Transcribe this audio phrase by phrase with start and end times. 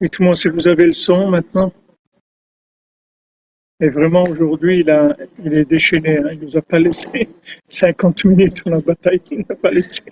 [0.00, 1.72] Dites-moi si vous avez le son maintenant.
[3.80, 6.18] Et vraiment, aujourd'hui, il, il est déchaîné.
[6.18, 6.30] Hein.
[6.32, 7.28] Il nous a pas laissé
[7.68, 9.20] 50 minutes dans la bataille.
[9.30, 10.02] Il nous a pas laissé.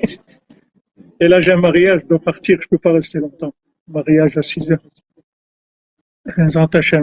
[1.20, 3.54] Et là, j'ai un mariage, je dois partir, je peux pas rester longtemps.
[3.88, 4.82] Mariage à 6 heures.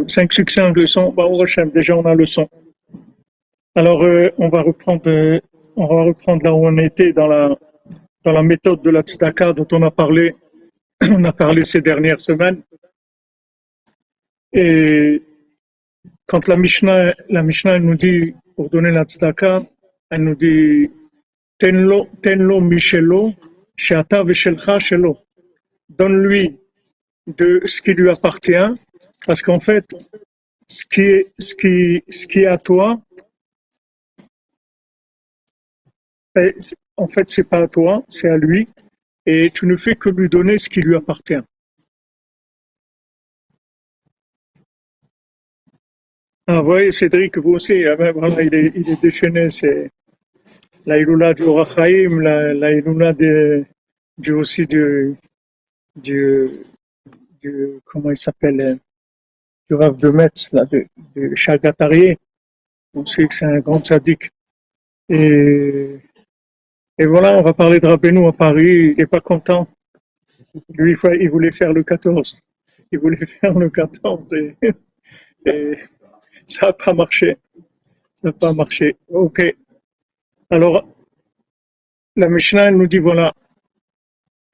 [0.08, 1.12] Cinq succès en leçon.
[1.12, 1.26] Bah,
[1.74, 2.50] déjà, on a le son.
[3.76, 5.40] Alors, euh, on va reprendre, euh,
[5.76, 7.58] on va reprendre là où on était dans la,
[8.24, 10.36] dans la méthode de la tzedaka dont on a parlé,
[11.02, 12.62] on a parlé ces dernières semaines.
[14.52, 15.24] Et
[16.28, 19.64] quand la Mishnah, la Mishnah nous dit, pour donner la tzedaka,
[20.12, 20.92] elle nous dit,
[21.58, 23.34] tenlo, tenlo michelo,
[23.76, 25.18] sheata veshelcha shelo.
[25.90, 26.60] Donne-lui
[27.28, 28.70] de ce qui lui appartient,
[29.26, 29.86] parce qu'en fait,
[30.68, 33.02] ce qui est, ce qui, ce qui est à toi,
[36.36, 36.56] eh,
[36.98, 38.68] en fait, c'est pas à toi, c'est à lui,
[39.26, 41.42] et tu ne fais que lui donner ce qui lui appartient.
[46.46, 49.50] Ah, vous voyez, Cédric, vous aussi, ben, voilà, il, est, il est déchaîné.
[49.50, 49.90] C'est
[50.86, 55.16] la Iloula du Rachaim, la, la Iloula du, aussi du,
[57.86, 58.76] comment il s'appelle, euh,
[59.70, 62.18] du Rav de Metz, de, de Chagatarié.
[62.94, 64.30] On sait que c'est un grand sadique.
[65.10, 65.98] Et,
[66.98, 68.92] et voilà, on va parler de Rabbeinu à Paris.
[68.92, 69.68] Il n'est pas content.
[70.70, 72.42] Lui, il voulait faire le 14.
[72.92, 74.34] Il voulait faire le 14.
[75.46, 75.76] et
[76.46, 77.38] ça n'a pas marché.
[78.16, 78.96] Ça n'a pas marché.
[79.10, 79.42] Ok.
[80.50, 80.88] Alors,
[82.16, 83.34] la Mishnah nous dit voilà,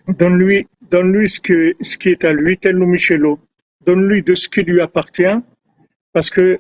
[0.07, 3.39] donne-lui donne-lui ce, qui est à lui, tel Michelo.
[3.85, 5.37] Donne-lui de ce qui lui appartient,
[6.13, 6.59] parce que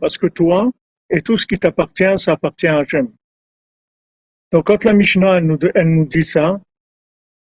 [0.00, 0.70] parce que toi
[1.10, 3.10] et tout ce qui t'appartient, ça appartient à Hachem.
[4.50, 6.58] Donc quand la Mishnah nous, dit ça,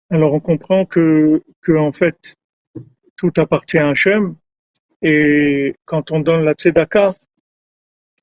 [0.09, 2.35] alors on comprend que, en fait
[3.15, 4.35] tout appartient à Hachem
[5.01, 7.15] et quand on donne la tzedaka,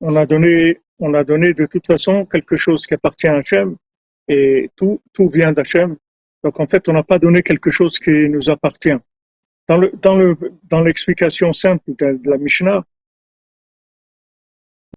[0.00, 3.76] on a donné, on a donné de toute façon quelque chose qui appartient à Hachem
[4.26, 5.96] et tout, tout vient d'Hachem.
[6.44, 8.96] Donc en fait, on n'a pas donné quelque chose qui nous appartient.
[9.68, 12.84] Dans le, dans le, dans l'explication simple de, la Mishnah,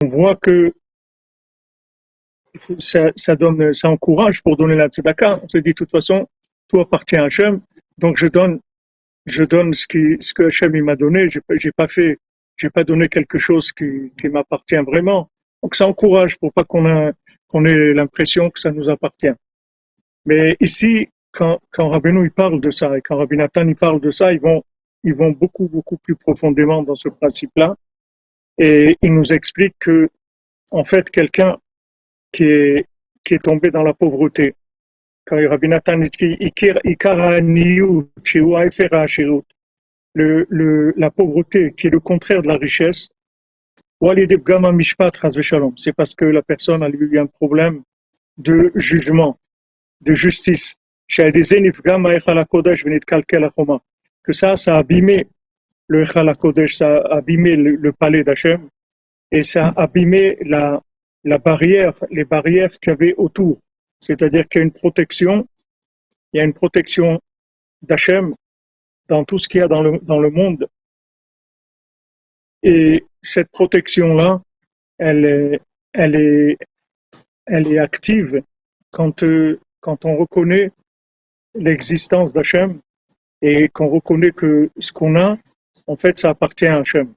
[0.02, 0.74] on voit que
[2.78, 3.12] ça,
[3.84, 5.40] encourage pour donner la tzedaka.
[5.44, 6.28] On se dit de toute façon,
[6.68, 7.62] tout appartient à Hachem,
[7.98, 8.62] donc je donne
[9.26, 11.28] ce, qui, que Hachem m'a donné.
[11.30, 11.42] J'ai
[12.60, 15.30] j'ai pas donné quelque chose qui, m'appartient vraiment.
[15.64, 16.86] Donc ça encourage pour pas qu'on
[17.66, 19.34] ait l'impression que ça nous appartient.
[20.26, 24.02] Mais ici, quand, quand Rabbeinu il parle de ça et quand Rabbi Nathan il parle
[24.02, 24.64] de ça, ils vont,
[25.04, 27.76] ils vont beaucoup, beaucoup plus profondément dans ce principe-là.
[28.58, 30.10] Et il nous explique que,
[30.72, 31.58] en fait, quelqu'un
[32.32, 32.86] qui est,
[33.24, 34.56] qui est tombé dans la pauvreté,
[35.26, 36.10] quand Rabbi Nathan dit
[40.16, 43.10] le, le, la pauvreté qui est le contraire de la richesse,
[44.02, 47.84] c'est parce que la personne a eu un problème
[48.38, 49.38] de jugement,
[50.02, 50.79] de justice.
[54.24, 55.28] Que ça, ça a abîmé
[55.88, 58.70] le Kodesh, ça a abîmé le, le palais d'Hachem
[59.32, 60.82] et ça a abîmé la,
[61.24, 63.58] la barrière, les barrières qu'il y avait autour.
[64.00, 65.48] C'est-à-dire qu'il y a une protection,
[66.32, 67.20] il y a une protection
[67.82, 68.36] d'Hachem
[69.08, 70.68] dans tout ce qu'il y a dans le, dans le monde.
[72.62, 74.42] Et cette protection-là,
[74.98, 75.62] elle est,
[75.94, 76.58] elle est,
[77.46, 78.44] elle est active
[78.92, 79.24] quand,
[79.80, 80.72] quand on reconnaît
[81.60, 82.80] l'existence d'Hachem
[83.42, 85.38] et qu'on reconnaît que ce qu'on a,
[85.88, 87.14] en fait, ça appartient à Hachem.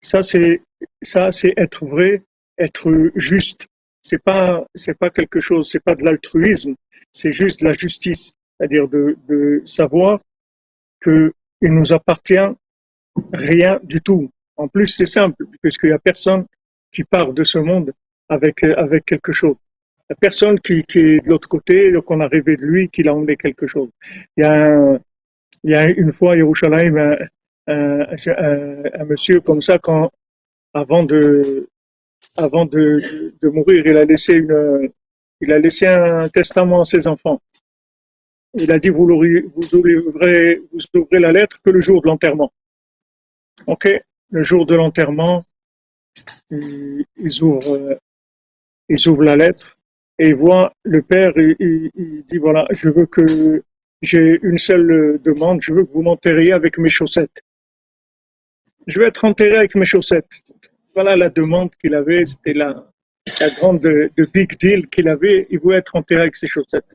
[0.00, 0.62] Ça, c'est,
[1.02, 2.22] ça, c'est être vrai,
[2.58, 3.68] être juste
[4.02, 6.74] c'est pas c'est pas quelque chose, c'est pas de l'altruisme,
[7.12, 10.20] c'est juste de la justice, c'est-à-dire de, de savoir
[11.00, 12.48] que il nous appartient
[13.32, 14.30] rien du tout.
[14.56, 16.44] En plus, c'est simple, puisqu'il y a personne
[16.90, 17.92] qui part de ce monde
[18.28, 19.56] avec avec quelque chose.
[20.08, 22.88] Il y a personne qui, est de l'autre côté, donc on a rêvé de lui,
[22.88, 23.88] qu'il a emmené quelque chose.
[24.36, 24.44] Il
[25.64, 27.16] y a, une fois à Yerushalayim
[27.66, 30.10] un, monsieur comme ça, quand,
[30.74, 31.68] avant de,
[33.42, 34.90] mourir, il a laissé une,
[35.40, 37.40] il a laissé un testament à ses enfants.
[38.54, 42.52] Il a dit vous, vous ouvrez, vous ouvrez la lettre que le jour de l'enterrement.
[43.66, 43.88] Ok,
[44.30, 45.44] le jour de l'enterrement,
[46.50, 47.98] ils ouvrent,
[48.88, 49.78] ils ouvrent la lettre
[50.22, 51.32] et ils voient le père.
[51.36, 53.24] Il, il, dit voilà, je veux que
[54.02, 57.42] j'ai une seule demande, je veux que vous m'enterriez avec mes chaussettes.
[58.86, 60.32] Je veux être enterré avec mes chaussettes.
[60.94, 62.68] Voilà la demande qu'il avait, c'était la,
[63.40, 66.94] la grande de, big deal qu'il avait, il voulait être enterré avec ses chaussettes.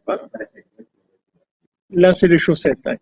[1.90, 2.86] Là, c'est les chaussettes.
[2.86, 2.96] Hein.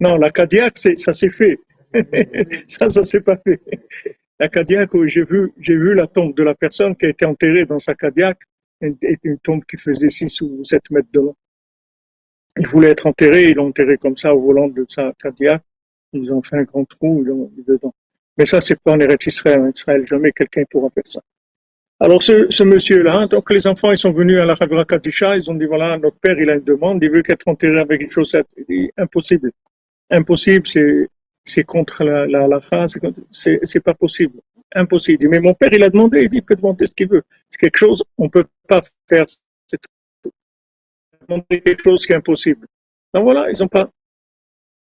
[0.00, 1.58] Non, la Cadillac, ça s'est fait.
[2.66, 3.60] ça, ça s'est pas fait.
[4.40, 7.66] La Cadillac, j'ai vu, j'ai vu la tombe de la personne qui a été enterrée
[7.66, 8.38] dans sa Cadillac,
[8.80, 11.36] était une tombe qui faisait 6 ou 7 mètres de long.
[12.56, 15.62] Il voulait être enterré, ils l'ont enterré comme ça au volant de sa Cadillac.
[16.12, 17.24] Ils ont fait un grand trou
[17.66, 17.94] dedans.
[18.36, 19.60] Mais ça, c'est pas en Eretz Israël.
[19.60, 21.20] En Israël, jamais quelqu'un pourra faire ça.
[22.02, 25.54] Alors, ce, monsieur-là, donc les enfants, ils sont venus à la Chagra Kadisha, ils ont
[25.54, 28.46] dit, voilà, notre père, il a une demande, il veut qu'être enterré avec une chaussette.
[28.56, 29.52] Il dit, impossible.
[30.08, 30.66] Impossible,
[31.44, 32.86] c'est, contre la, la, fin,
[33.30, 34.40] c'est pas possible.
[34.74, 35.28] Impossible.
[35.28, 37.22] Mais mon père, il a demandé, il dit, il peut demander ce qu'il veut.
[37.48, 39.24] C'est quelque chose, on peut pas faire.
[39.66, 39.80] C'est
[41.28, 42.66] demander quelque chose qui est impossible.
[43.14, 43.90] Donc voilà, ils ont pas.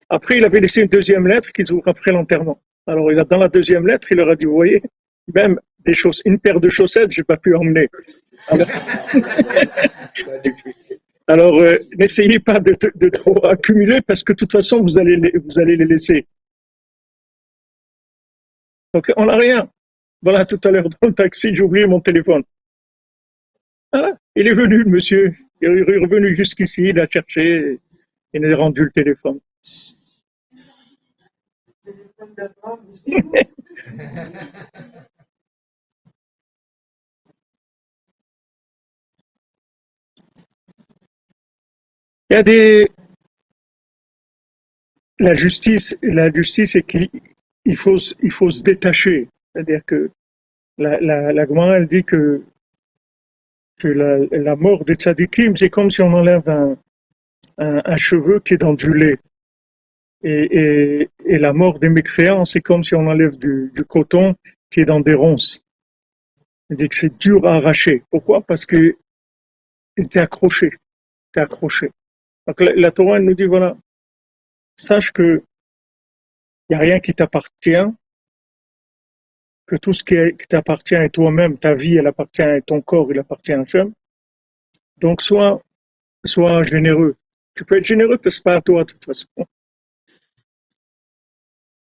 [0.10, 2.62] Après, il avait laissé une deuxième lettre qu'ils ouvrent après l'enterrement.
[2.88, 4.81] Alors, il a, dans la deuxième lettre, il leur a dit, vous voyez,
[5.34, 7.88] même des choses, une paire de chaussettes, j'ai pas pu emmener.
[11.28, 15.31] Alors, euh, n'essayez pas de, de, trop accumuler parce que de toute façon, vous allez,
[15.36, 16.26] vous allez les laisser.
[18.94, 19.70] Donc, on n'a rien.
[20.22, 22.44] Voilà, tout à l'heure dans le taxi, j'ai oublié mon téléphone.
[23.92, 24.18] Voilà.
[24.36, 25.36] Il est venu, monsieur.
[25.62, 27.80] Il est revenu jusqu'ici, il a cherché,
[28.34, 29.40] il a rendu le téléphone.
[42.31, 42.88] Il y a des.
[45.19, 46.84] La justice, la justice, c'est
[47.69, 49.28] qu'il faut, il faut se détacher.
[49.54, 50.09] C'est-à-dire que
[50.80, 51.44] la, la, la
[51.78, 52.42] elle dit que,
[53.80, 56.78] que la, la mort des tzadikim, c'est comme si on enlève un,
[57.57, 59.19] un, cheveu qui est dans du lait.
[60.23, 64.35] Et, et, la mort des mécréants, c'est comme si on enlève du, du, coton
[64.71, 65.64] qui est dans des ronces.
[66.69, 68.04] Elle dit que c'est dur à arracher.
[68.09, 68.42] Pourquoi?
[68.42, 68.97] Parce que
[69.95, 70.71] il était accroché.
[71.30, 71.92] était accroché.
[72.47, 73.78] Donc la, Torah nous dit voilà,
[74.76, 75.49] sache que il
[76.69, 77.85] n'y a rien qui t'appartient,
[79.66, 80.16] que tout ce qui,
[80.47, 83.94] t'appartient est toi-même, ta vie, elle appartient à ton corps, il appartient à Hachem.
[84.97, 85.61] Donc sois,
[86.26, 87.16] sois généreux.
[87.56, 89.28] Tu peux être généreux parce que c'est pas à toi de toute façon.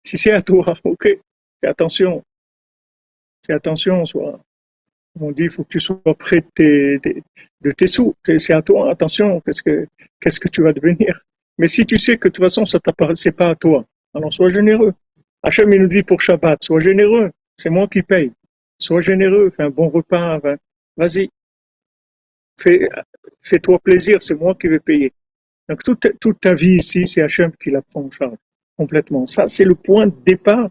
[0.03, 1.07] Si c'est à toi, ok,
[1.61, 2.23] fais attention.
[3.45, 4.39] Fais attention, sois,
[5.19, 6.97] on dit, il faut que tu sois près de
[7.73, 8.15] tes, sous.
[8.25, 9.87] C'est à toi, attention, qu'est-ce que,
[10.19, 11.21] qu'est-ce que tu vas devenir.
[11.57, 14.49] Mais si tu sais que de toute façon, ça t'appartient pas à toi, alors sois
[14.49, 14.93] généreux.
[15.43, 17.31] Hachem, il nous dit pour Shabbat, sois généreux.
[17.57, 18.31] C'est moi qui paye.
[18.77, 20.39] Sois généreux, fais un bon repas.
[20.97, 21.29] Vas-y.
[22.59, 22.87] Fais,
[23.41, 25.13] fais-toi plaisir, c'est moi qui vais payer.
[25.69, 28.37] Donc toute, toute ta vie ici, c'est Hachem qui la prend en charge
[28.77, 29.25] complètement.
[29.27, 30.69] Ça, c'est le point de départ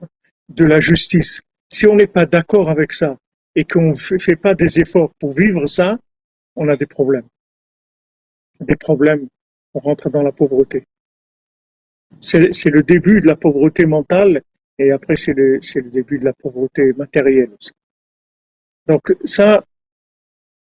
[0.48, 1.42] de la justice.
[1.68, 3.16] Si on n'est pas d'accord avec ça,
[3.54, 5.98] et qu'on ne fait pas des efforts pour vivre ça,
[6.56, 7.26] on a des problèmes.
[8.60, 9.28] Des problèmes,
[9.74, 10.84] on rentre dans la pauvreté.
[12.18, 14.42] C'est le début de la pauvreté mentale
[14.78, 17.72] et après c'est le, début de la pauvreté matérielle aussi.
[18.86, 19.62] Donc ça,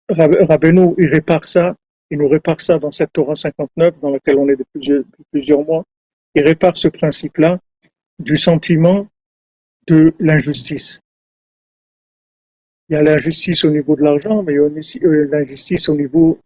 [0.09, 1.76] Rabbeinu, il répare ça,
[2.11, 5.85] il nous répare ça dans cette Torah 59 dans laquelle on est depuis plusieurs, mois.
[6.35, 7.59] Il répare ce principe-là
[8.19, 9.09] du sentiment
[9.88, 11.00] de l'injustice.
[12.88, 15.97] Il y a l'injustice au niveau de l'argent, mais il y a euh, l'injustice au
[15.97, 16.38] niveau,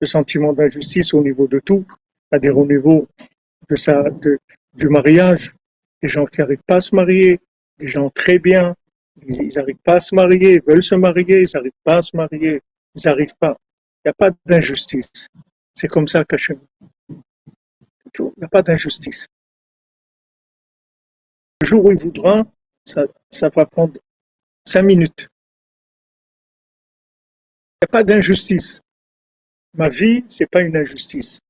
[0.00, 1.84] le sentiment d'injustice au niveau de tout,
[2.30, 3.08] c'est-à-dire au niveau
[3.68, 4.38] de
[4.74, 5.54] du mariage,
[6.00, 7.40] des gens qui n'arrivent pas à se marier,
[7.78, 8.74] des gens très bien,
[9.26, 12.16] ils n'arrivent pas à se marier, ils veulent se marier, ils n'arrivent pas à se
[12.16, 12.62] marier,
[12.94, 13.56] ils n'arrivent pas.
[14.04, 15.28] Il n'y a pas d'injustice.
[15.74, 16.60] C'est comme ça qu'Hachem.
[17.08, 19.26] Il n'y a pas d'injustice.
[21.60, 22.46] Le jour où il voudra,
[22.84, 24.00] ça, ça va prendre
[24.64, 25.28] cinq minutes.
[27.80, 28.80] Il n'y a pas d'injustice.
[29.74, 31.40] Ma vie, c'est pas une injustice.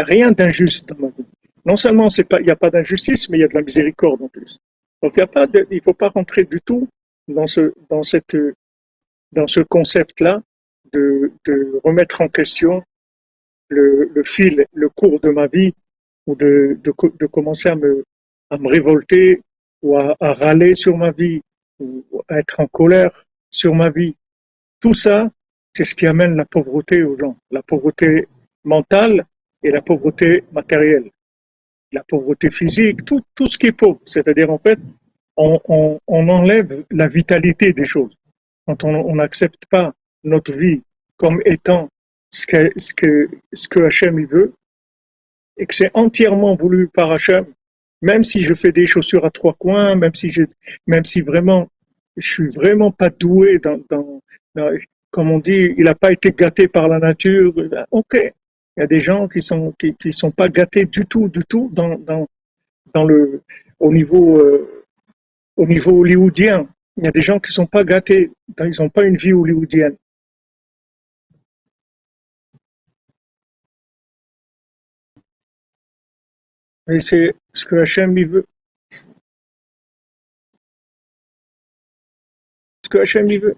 [0.00, 1.26] A rien d'injuste dans ma vie.
[1.64, 4.28] Non seulement il n'y a pas d'injustice, mais il y a de la miséricorde en
[4.28, 4.58] plus.
[5.02, 6.88] Donc il ne faut pas rentrer du tout
[7.28, 7.72] dans ce,
[9.68, 10.42] concept-là
[10.92, 11.32] de,
[11.84, 12.82] remettre en question
[13.68, 15.72] le, fil, le cours de ma vie,
[16.26, 16.78] ou de,
[17.30, 18.04] commencer à me,
[18.50, 19.40] à révolter
[19.82, 21.40] ou à, à râler sur ma vie
[21.78, 24.14] ou être en colère sur ma vie.
[24.80, 25.30] Tout ça,
[25.74, 28.28] c'est ce qui amène la pauvreté aux gens, la pauvreté
[28.64, 29.24] mentale
[29.62, 31.10] et la pauvreté matérielle,
[31.92, 34.00] la pauvreté physique, tout, tout ce qui est pauvre.
[34.04, 34.78] C'est-à-dire, en fait,
[35.36, 38.14] on, on, on, enlève la vitalité des choses.
[38.66, 39.92] Quand on n'accepte pas
[40.24, 40.82] notre vie
[41.16, 41.88] comme étant
[42.30, 44.52] ce que, ce que, ce que Hachem il veut,
[45.56, 47.46] et que c'est entièrement voulu par Hachem,
[48.02, 50.42] même si je fais des chaussures à trois coins, même si je,
[50.86, 51.68] même si vraiment,
[52.16, 54.20] je suis vraiment pas doué dans, dans,
[55.10, 57.52] comme on dit, il n'a pas été gâté par la nature.
[57.90, 58.16] Ok,
[58.80, 61.68] il y a des gens qui sont qui, sont pas gâtés du tout, du tout
[61.70, 62.26] dans dans
[62.94, 63.42] dans le
[63.78, 64.86] au niveau euh,
[65.56, 66.66] au niveau hollywoodien.
[66.96, 69.96] Il y a des gens qui sont pas gâtés, ils n'ont pas une vie hollywoodienne.
[76.88, 78.46] Et c'est ce que Hachem il veut.
[82.84, 83.56] Ce que Hachem il veut.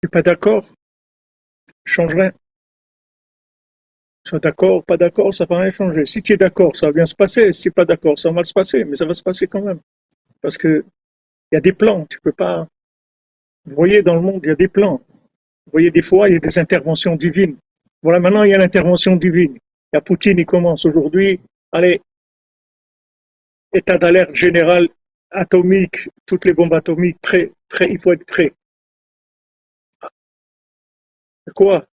[0.00, 0.64] Tu n'es pas d'accord
[1.84, 2.32] Change rien.
[4.24, 6.04] Sois d'accord, pas d'accord, ça va rien changer.
[6.04, 7.52] Si tu es d'accord, ça va bien se passer.
[7.52, 9.62] Si tu pas d'accord, ça va mal se passer, mais ça va se passer quand
[9.62, 9.80] même.
[10.40, 10.84] Parce que
[11.50, 12.66] il y a des plans, tu peux pas.
[13.66, 15.00] Vous voyez, dans le monde, il y a des plans.
[15.66, 17.56] Vous voyez, des fois, il y a des interventions divines.
[18.02, 19.52] Voilà, maintenant, il y a l'intervention divine.
[19.54, 21.40] Il y a Poutine, il commence aujourd'hui.
[21.72, 22.00] Allez,
[23.72, 24.88] état d'alerte général
[25.30, 28.52] atomique, toutes les bombes atomiques, prêt, prêt, il faut être prêt.
[31.54, 31.86] Quoi?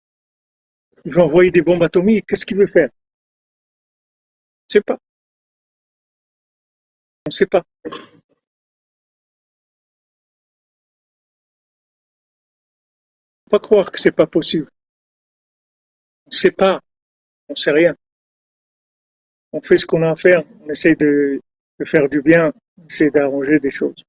[1.05, 2.89] Il veut envoyer des bombes atomiques, qu'est-ce qu'il veut faire?
[2.89, 4.99] On ne sait pas.
[7.27, 7.63] On ne sait pas.
[13.45, 14.69] Faut pas croire que c'est pas possible.
[16.27, 16.81] On ne sait pas,
[17.49, 17.95] on ne sait rien.
[19.53, 21.41] On fait ce qu'on a à faire, on essaie de,
[21.85, 24.03] faire du bien, on essaie d'arranger des choses.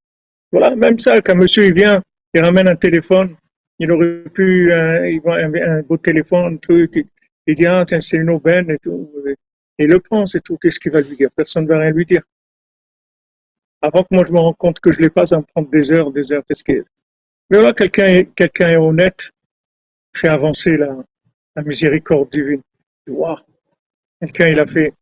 [0.52, 2.02] Voilà, même ça, quand monsieur il vient,
[2.34, 3.38] il ramène un téléphone,
[3.80, 7.06] il aurait pu, euh, un, beau téléphone, un truc,
[7.46, 9.12] il, dit, ah, tiens, c'est une aubaine et tout.
[9.80, 10.58] Et il le prend, c'est tout.
[10.58, 11.30] Qu'est-ce qu'il va lui dire?
[11.36, 12.24] Personne ne va rien lui dire.
[13.82, 15.92] Avant que moi je me rende compte que je l'ai pas, ça me prend des
[15.92, 16.44] heures, des heures.
[16.46, 16.82] Qu'est-ce qu'il
[17.50, 19.32] Mais voilà, quelqu'un est, honnête,
[20.16, 20.98] fait avancer la,
[21.56, 22.62] la miséricorde divine.
[23.08, 23.38] Waouh
[24.20, 24.94] Quelqu'un, il a fait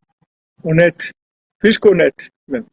[0.62, 1.10] honnête,
[1.58, 2.66] plus qu'honnête même.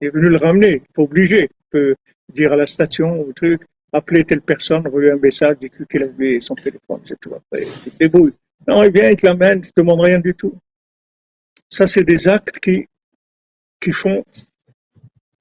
[0.00, 1.50] Il est venu le ramener, pas obligé.
[1.50, 1.96] Il peut
[2.32, 3.62] dire à la station ou truc,
[3.96, 7.34] appeler telle personne, envoyer un message, dire qu'il a vu son téléphone, c'est tout.
[7.34, 8.34] Après, il se débrouille.
[8.66, 10.54] Non, il vient, il te l'amène, il ne demande rien du tout.
[11.68, 12.86] Ça, c'est des actes qui,
[13.80, 14.24] qui font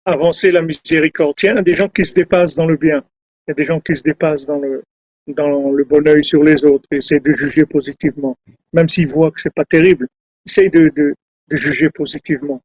[0.05, 1.35] avancer la miséricorde.
[1.41, 3.03] Il y a des gens qui se dépassent dans le bien.
[3.47, 4.83] Il y a des gens qui se dépassent dans le,
[5.27, 8.37] dans le bon oeil sur les autres, essaie de juger positivement,
[8.73, 10.07] même s'il voit que c'est pas terrible,
[10.45, 11.15] essaie de, de,
[11.47, 12.61] de, juger positivement.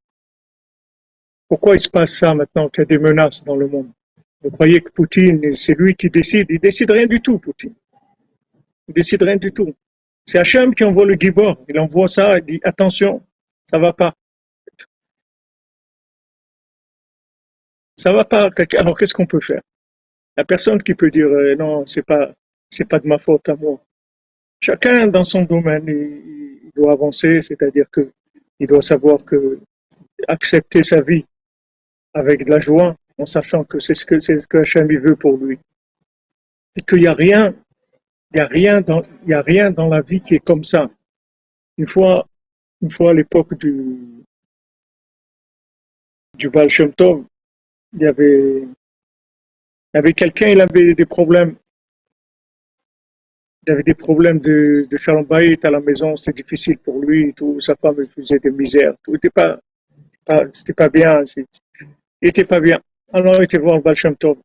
[1.49, 3.91] Pourquoi il se passe ça maintenant qu'il y a des menaces dans le monde?
[4.43, 6.47] Vous croyez que Poutine, c'est lui qui décide?
[6.51, 7.75] Il décide rien du tout, Poutine.
[8.89, 9.75] Il décide rien du tout.
[10.27, 11.63] C'est Hachem qui envoie le Gibor.
[11.69, 13.23] Il envoie ça, il dit attention,
[13.71, 14.15] ça va pas.
[17.97, 18.49] Ça va pas.
[18.79, 19.61] Alors qu'est-ce qu'on peut faire?
[20.37, 22.33] La personne qui peut dire euh, non, c'est pas
[22.89, 23.83] pas de ma faute à moi.
[24.61, 28.13] Chacun dans son domaine, il, doit avancer, c'est-à-dire que
[28.61, 29.59] il doit savoir que
[30.29, 31.27] accepter sa vie
[32.15, 34.39] avec de la joie, en sachant que c'est ce que c'est
[34.97, 35.59] veut pour lui,
[36.77, 37.55] et qu'il n'y a rien,
[38.33, 40.89] il a rien dans, il y a rien dans la vie qui est comme ça.
[41.77, 42.27] Une fois,
[42.81, 44.25] une fois à l'époque du
[46.39, 46.69] du Baal
[47.93, 51.57] il y avait, il y avait quelqu'un, il avait des problèmes
[53.67, 57.77] il avait des problèmes de, de à la maison, c'était difficile pour lui, tout, sa
[57.77, 59.61] femme faisait des misères, tout n'était pas,
[60.25, 61.23] pas bien,
[62.23, 62.81] il était pas bien.
[63.13, 64.39] Alors il était voir Baal Shem Tov.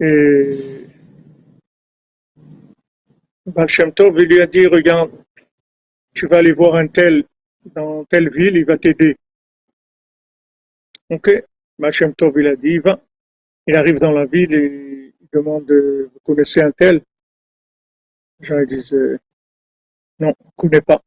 [0.00, 0.88] Et
[3.46, 5.10] Baal Tov, il lui a dit, regarde,
[6.14, 7.24] tu vas aller voir un tel
[7.66, 9.16] dans telle ville, il va t'aider.
[11.10, 11.30] Ok,
[11.78, 12.98] Baal Tov, il a dit, il va.
[13.66, 17.02] Il arrive dans la ville et demande, vous connaissez un tel?
[18.40, 19.18] Les gens disent, euh,
[20.18, 21.02] non, on ne connaît pas.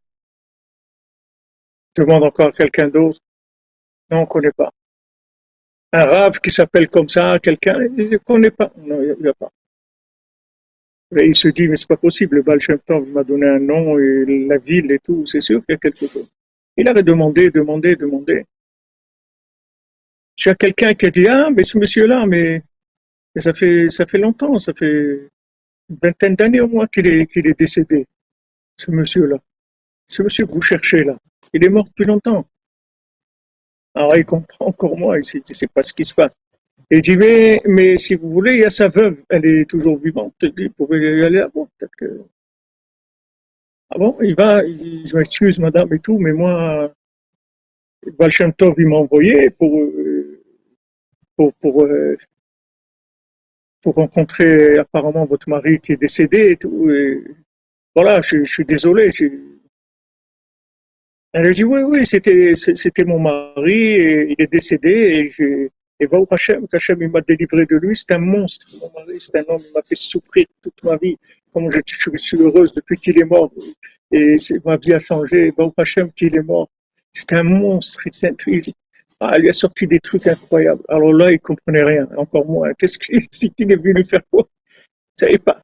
[1.95, 3.19] Demande encore à quelqu'un d'autre.
[4.11, 4.71] Non, on ne connaît pas.
[5.93, 8.71] Un rave qui s'appelle comme ça, quelqu'un, il ne connaît pas.
[8.77, 9.49] Non, il n'y a, pas.
[11.21, 12.59] Il se dit, mais c'est pas possible, le Baal
[13.13, 15.97] m'a donné un nom et la ville et tout, c'est sûr qu'il y a quelque
[15.97, 16.29] chose.
[16.77, 18.45] Il avait demandé, demandé, demandé.
[20.35, 22.61] Tu as quelqu'un qui a dit, ah, mais ce monsieur-là, mais
[23.35, 25.29] et ça fait, ça fait longtemps, ça fait
[25.89, 28.05] une vingtaine d'années au moins qu'il est, qu'il est décédé,
[28.77, 29.37] ce monsieur-là.
[30.07, 31.17] Ce monsieur que vous cherchez là.
[31.53, 32.47] Il est mort depuis longtemps.
[33.95, 36.33] Alors il comprend encore moi, il ne sait pas ce qui se passe.
[36.91, 39.97] Et dit, mais, mais si vous voulez, il y a sa veuve, elle est toujours
[39.97, 41.49] vivante, vous pouvez y aller à.
[43.89, 46.93] Ah bon, il va, il dit, je m'excuse madame et tout, mais moi,
[48.19, 50.41] Balchantov, il m'a envoyé pour, euh,
[51.37, 52.17] pour, euh,
[53.81, 56.89] pour rencontrer apparemment votre mari qui est décédé et tout.
[57.95, 59.09] voilà, je, je, suis désolé.
[61.37, 65.67] Elle a dit oui, oui, c'était, c'était mon mari, et il est décédé et je,
[65.99, 67.93] et Baruch Hashem, Hashem, il m'a délivré de lui.
[67.93, 71.17] C'est un monstre, mon mari, c'est un homme, il m'a fait souffrir toute ma vie.
[71.51, 71.79] Comme je,
[72.15, 73.51] suis heureuse depuis qu'il est mort.
[74.13, 75.51] Et ma vie a changé.
[75.51, 76.69] Baruch Hashem, qu'il est mort.
[77.11, 78.01] C'est un monstre.
[78.47, 78.73] Il,
[79.19, 80.83] ah, il lui a sorti des trucs incroyables.
[80.87, 82.73] Alors là, il comprenait rien, encore moins.
[82.73, 83.17] Qu'est-ce qu'il
[83.71, 84.47] est venu faire quoi
[85.17, 85.61] Il savait pas.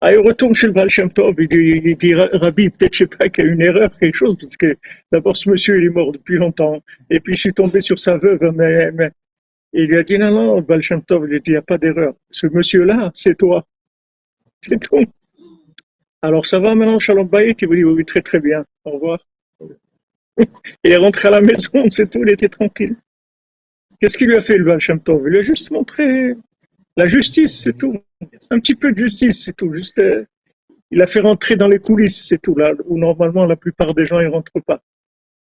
[0.00, 2.98] Ah, il retourne chez le Baal Shem Tov, il dit, il dit Rabbi, peut-être je
[2.98, 4.76] sais pas qu'il y a une erreur, quelque chose, parce que
[5.10, 6.80] d'abord ce monsieur il est mort depuis longtemps,
[7.10, 9.10] et puis je suis tombé sur sa veuve, mais, mais
[9.72, 11.54] il lui a dit non, non, le Baal Shem Tov, il lui a dit, il
[11.54, 12.14] n'y a pas d'erreur.
[12.30, 13.66] Ce monsieur-là, c'est toi.
[14.60, 15.04] C'est tout.
[16.22, 19.18] Alors ça va maintenant, Shalom Bayit Il vous dit, oui, très très bien, au revoir.
[20.84, 22.94] il est rentré à la maison, c'est tout, il était tranquille.
[24.00, 26.36] Qu'est-ce qu'il lui a fait, le Baal Shem Tov Il lui a juste montré
[26.98, 27.96] la justice, c'est tout.
[28.50, 29.72] Un petit peu de justice, c'est tout.
[29.72, 30.24] Juste, euh,
[30.90, 32.56] il a fait rentrer dans les coulisses, c'est tout.
[32.56, 34.82] Là où normalement la plupart des gens ils rentrent pas.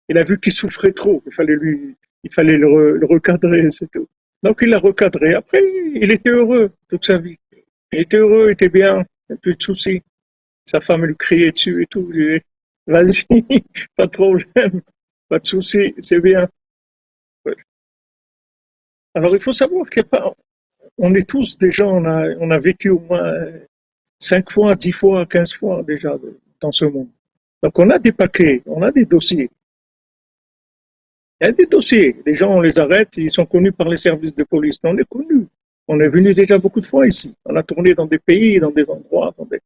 [0.07, 1.21] Il a vu qu'il souffrait trop.
[1.25, 4.07] Il fallait lui, il fallait le, recadrer, c'est tout.
[4.41, 5.33] Donc il l'a recadré.
[5.33, 5.61] Après,
[5.93, 7.37] il était heureux toute sa vie.
[7.91, 10.01] Il était heureux, il était bien, il plus de soucis.
[10.63, 12.09] Sa femme lui criait dessus et tout.
[12.87, 13.25] Vas-y,
[13.97, 14.81] pas de problème,
[15.27, 16.47] pas de soucis, c'est bien.
[19.13, 20.33] Alors il faut savoir qu'il n'y a pas,
[20.97, 23.45] on est tous déjà, on a, on a vécu au moins
[24.19, 26.17] cinq fois, dix fois, quinze fois déjà
[26.59, 27.09] dans ce monde.
[27.61, 29.49] Donc on a des paquets, on a des dossiers.
[31.41, 32.15] Il y a des dossiers.
[32.25, 34.77] Les gens, on les arrête, ils sont connus par les services de police.
[34.83, 35.45] On est connus.
[35.87, 37.35] On est venu déjà beaucoup de fois ici.
[37.45, 39.59] On a tourné dans des pays, dans des endroits, dans des,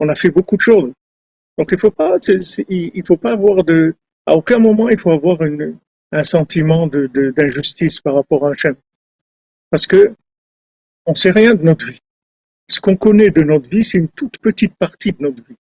[0.00, 0.92] on a fait beaucoup de choses.
[1.56, 1.92] Donc il faut
[3.04, 3.94] faut pas avoir de,
[4.26, 5.38] à aucun moment il faut avoir
[6.12, 8.76] un sentiment d'injustice de, par rapport à un chien.
[9.70, 10.14] Parce que
[11.06, 12.00] on sait rien de notre vie.
[12.68, 15.56] Ce qu'on connaît de notre vie, c'est une toute petite partie de notre vie.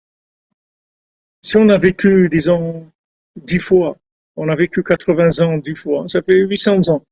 [1.41, 2.89] Si on a vécu, disons,
[3.35, 3.97] dix fois,
[4.37, 7.03] on a vécu 80 ans dix fois, ça fait 800 ans.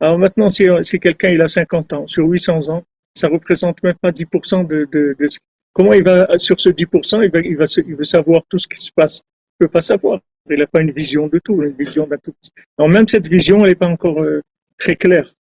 [0.00, 0.66] Alors maintenant, si,
[1.00, 2.84] quelqu'un il a 50 ans, sur 800 ans,
[3.14, 5.26] ça représente même pas 10% de, de, de,
[5.72, 7.64] comment il va, sur ce 10%, il il va,
[7.96, 9.22] veut savoir tout ce qui se passe.
[9.60, 10.20] Il peut pas savoir.
[10.50, 12.34] Il n'a pas une vision de tout, une vision d'un tout.
[12.78, 14.42] Non, même cette vision, elle n'est pas encore euh,
[14.76, 15.32] très claire.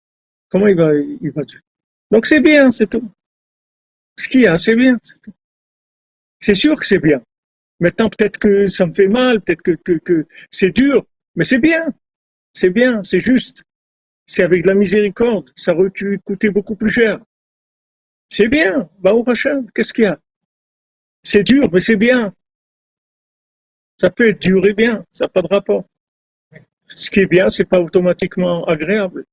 [0.52, 1.42] Comment il va, il va
[2.10, 3.10] Donc c'est bien, c'est tout.
[4.18, 5.32] Ce qu'il y a, c'est bien, c'est tout.
[6.40, 7.22] C'est sûr que c'est bien.
[7.80, 11.86] Maintenant, peut-être que ça me fait mal, peut-être que, que, c'est dur, mais c'est bien.
[12.52, 13.64] C'est bien, c'est juste.
[14.26, 15.50] C'est avec de la miséricorde.
[15.56, 15.90] Ça aurait
[16.22, 17.18] coûter beaucoup plus cher.
[18.28, 18.90] C'est bien.
[18.98, 20.20] Bah, au prochain, qu'est-ce qu'il y a?
[21.22, 22.34] C'est dur, mais c'est bien.
[23.98, 25.86] Ça peut être dur et bien, ça n'a pas de rapport.
[26.88, 29.24] Ce qui est bien, c'est pas automatiquement agréable.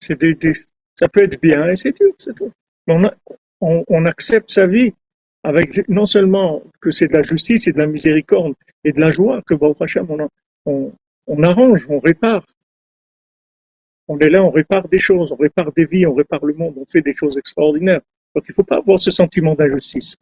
[0.00, 2.50] Ça peut être bien et c'est dur, c'est tout.
[2.86, 3.10] On,
[3.60, 4.92] on, accepte sa vie
[5.42, 9.10] avec non seulement que c'est de la justice et de la miséricorde et de la
[9.10, 10.28] joie que on,
[10.66, 10.92] on,
[11.26, 12.44] on arrange, on répare.
[14.08, 16.74] On est là, on répare des choses, on répare des vies, on répare le monde,
[16.78, 18.00] on fait des choses extraordinaires.
[18.34, 20.16] Donc il ne faut pas avoir ce sentiment d'injustice,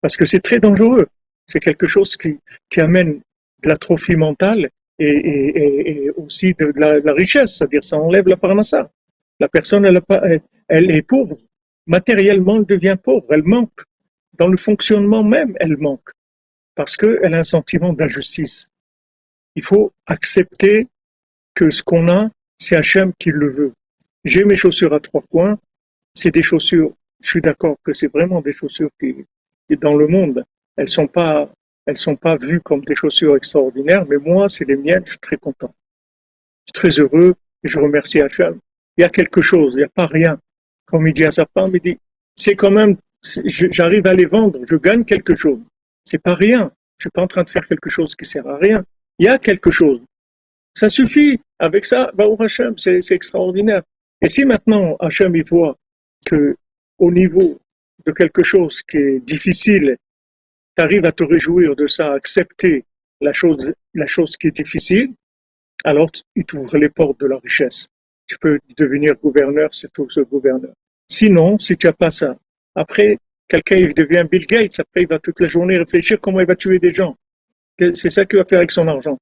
[0.00, 1.06] parce que c'est très dangereux.
[1.46, 2.38] C'est quelque chose qui,
[2.80, 3.20] amène
[3.62, 8.90] de l'atrophie mentale et, aussi de, la, de la richesse, c'est-à-dire ça enlève la parnassa.
[9.40, 10.00] La personne, elle,
[10.68, 11.38] elle est pauvre.
[11.86, 13.26] Matériellement, elle devient pauvre.
[13.30, 13.80] Elle manque.
[14.34, 16.10] Dans le fonctionnement même, elle manque.
[16.74, 18.70] Parce qu'elle a un sentiment d'injustice.
[19.54, 20.86] Il faut accepter
[21.54, 23.72] que ce qu'on a, c'est Hachem qui le veut.
[24.24, 25.58] J'ai mes chaussures à trois coins.
[26.14, 29.24] C'est des chaussures, je suis d'accord que c'est vraiment des chaussures qui,
[29.76, 30.44] dans le monde,
[30.76, 31.50] elles sont pas,
[31.86, 35.18] elles sont pas vues comme des chaussures extraordinaires, mais moi, c'est les miennes, je suis
[35.18, 35.74] très content.
[36.66, 38.58] Je suis très heureux et je remercie Hachem
[38.98, 40.40] il y a quelque chose, il n'y a pas rien.
[40.84, 41.98] Comme il dit à sa femme, il dit,
[42.34, 45.60] c'est quand même, j'arrive à les vendre, je gagne quelque chose.
[46.04, 46.72] C'est pas rien.
[46.98, 48.84] Je suis pas en train de faire quelque chose qui sert à rien.
[49.20, 50.02] Il y a quelque chose.
[50.74, 51.40] Ça suffit.
[51.60, 53.82] Avec ça, bah, Hachem, c'est extraordinaire.
[54.20, 55.76] Et si maintenant Hachem il voit
[56.26, 56.56] que
[56.98, 57.60] au niveau
[58.06, 59.96] de quelque chose qui est difficile,
[60.76, 62.84] tu arrives à te réjouir de ça, à accepter
[63.20, 65.14] la chose, la chose qui est difficile,
[65.84, 67.90] alors il t'ouvre les portes de la richesse
[68.28, 70.72] tu peux devenir gouverneur, c'est tout ce gouverneur.
[71.08, 72.36] Sinon, si tu n'as pas ça,
[72.74, 76.46] après, quelqu'un il devient Bill Gates, après il va toute la journée réfléchir comment il
[76.46, 77.16] va tuer des gens.
[77.78, 79.16] C'est ça qu'il va faire avec son argent.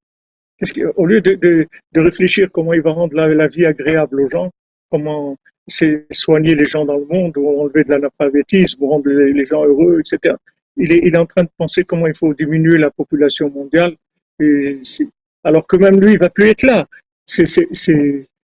[0.97, 4.51] au lieu de, de, de, réfléchir comment il va rendre la, vie agréable aux gens,
[4.91, 5.37] comment
[5.69, 9.65] c'est soigner les gens dans le monde, ou enlever de l'analphabétisme, ou rendre les, gens
[9.65, 10.35] heureux, etc.
[10.77, 13.97] Il est, il est en train de penser comment il faut diminuer la population mondiale,
[15.45, 16.87] alors que même lui, il va plus être là.
[17.27, 17.45] C'est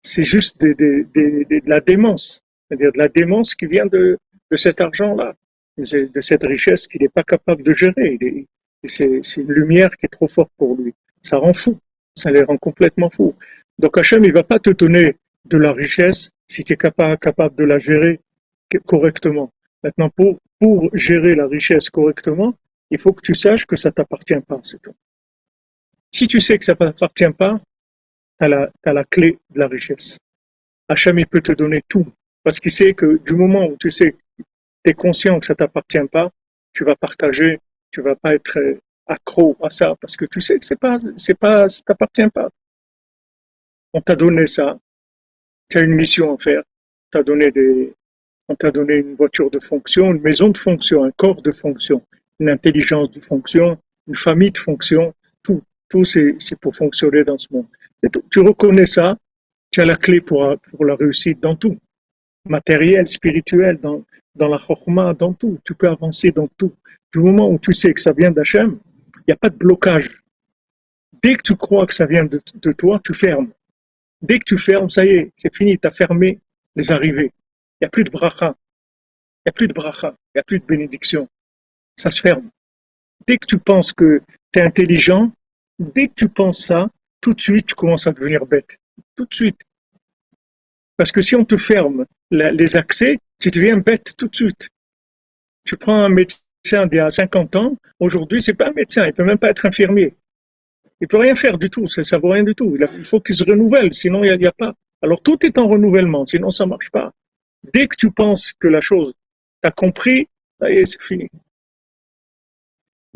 [0.06, 2.44] c'est juste de, de, de, de, la démence.
[2.68, 4.18] c'est-à-dire de la démence qui vient de,
[4.50, 5.34] de cet argent-là,
[5.76, 8.46] de cette richesse qu'il n'est pas capable de gérer.
[8.84, 10.94] C'est une lumière qui est trop forte pour lui.
[11.22, 11.78] Ça rend fou,
[12.14, 13.34] ça les rend complètement fous.
[13.78, 17.56] Donc Hachem, il va pas te donner de la richesse si tu es capable, capable
[17.56, 18.20] de la gérer
[18.86, 19.52] correctement.
[19.82, 22.54] Maintenant, pour, pour gérer la richesse correctement,
[22.90, 24.94] il faut que tu saches que ça t'appartient pas, c'est tout.
[26.12, 27.60] Si tu sais que ça t'appartient pas,
[28.38, 30.18] tu as la, as la clé de la richesse.
[30.88, 32.06] Hachem, peut te donner tout.
[32.44, 34.44] Parce qu'il sait que du moment où tu sais, tu
[34.90, 36.30] es conscient que ça t'appartient pas,
[36.72, 37.58] tu vas partager,
[37.90, 38.58] tu vas pas être
[39.06, 42.48] accro à ça parce que tu sais que c'est pas, c'est pas, ça t'appartient pas.
[43.92, 44.78] On t'a donné ça.
[45.68, 46.62] Tu as une mission à faire.
[47.10, 47.94] T'as donné des,
[48.48, 52.02] on t'a donné une voiture de fonction, une maison de fonction, un corps de fonction,
[52.38, 55.14] une intelligence de fonction, une famille de fonction.
[55.88, 57.66] Tout, c'est, pour fonctionner dans ce monde.
[58.30, 59.16] Tu reconnais ça,
[59.70, 61.78] tu as la clé pour, pour la réussite dans tout
[62.48, 65.58] matériel, spirituel, dans, dans la chorma, dans tout.
[65.64, 66.74] Tu peux avancer dans tout.
[67.12, 68.78] Du moment où tu sais que ça vient d'Hachem,
[69.18, 70.22] il n'y a pas de blocage.
[71.22, 73.50] Dès que tu crois que ça vient de, de, toi, tu fermes.
[74.22, 76.38] Dès que tu fermes, ça y est, c'est fini, tu as fermé
[76.74, 77.32] les arrivées.
[77.80, 78.54] Il n'y a plus de bracha.
[79.44, 80.14] Il n'y a plus de bracha.
[80.34, 81.28] Il n'y a plus de bénédiction.
[81.96, 82.50] Ça se ferme.
[83.26, 84.22] Dès que tu penses que
[84.52, 85.32] tu es intelligent,
[85.78, 86.88] dès que tu penses ça,
[87.20, 88.78] tout de suite, tu commences à devenir bête.
[89.14, 89.60] Tout de suite.
[90.96, 94.68] Parce que si on te ferme les accès, tu deviens bête tout de suite.
[95.64, 99.12] Tu prends un médecin d'il y a 50 ans, aujourd'hui, c'est pas un médecin, il
[99.12, 100.14] peut même pas être infirmier.
[101.00, 102.76] Il peut rien faire du tout, ça, ne vaut rien du tout.
[102.76, 104.74] Il, faut qu'il se renouvelle, sinon il n'y a, pas.
[105.02, 107.12] Alors tout est en renouvellement, sinon ça marche pas.
[107.72, 109.12] Dès que tu penses que la chose,
[109.62, 110.28] tu as compris,
[110.60, 111.28] ça y est, c'est fini.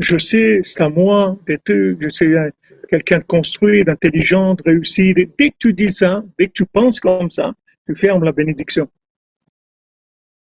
[0.01, 2.33] Je sais, c'est à moi d'être, je sais,
[2.89, 5.13] quelqu'un de construit, d'intelligent, de réussi.
[5.13, 7.53] Dès que tu dis ça, dès que tu penses comme ça,
[7.87, 8.89] tu fermes la bénédiction.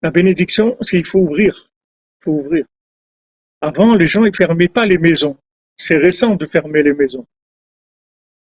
[0.03, 1.71] La bénédiction, c'est qu'il faut ouvrir.
[2.21, 2.67] Il faut ouvrir.
[3.61, 5.37] Avant, les gens ne fermaient pas les maisons.
[5.77, 7.27] C'est récent de fermer les maisons.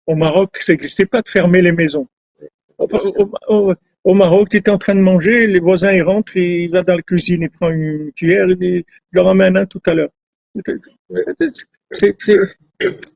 [0.06, 2.08] Au Maroc, ça n'existait pas de fermer les maisons.
[2.78, 6.96] Au, Maroc, tu es en train de manger, les voisins ils rentrent, il va dans
[6.96, 10.12] la cuisine, il prend une cuillère, il, leur ramène un tout à l'heure.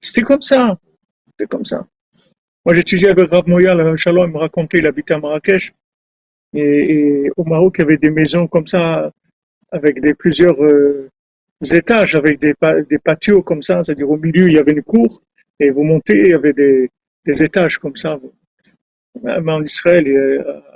[0.02, 0.78] C'était comme ça.
[1.32, 1.86] C'était comme ça.
[2.66, 5.74] Moi, j'étudiais avec Rav Moyal, Shalom, il me racontait, il habitait à Marrakech.
[6.54, 9.12] Et, au Maroc, il y avait des maisons comme ça,
[9.72, 11.10] avec des plusieurs euh,
[11.72, 12.54] étages, avec des,
[12.90, 13.84] des patios comme ça.
[13.84, 15.22] C'est-à-dire, au milieu, il y avait une cour,
[15.60, 16.90] et vous montez, il y avait des,
[17.26, 18.20] des étages comme ça.
[19.24, 20.06] Même en Israël,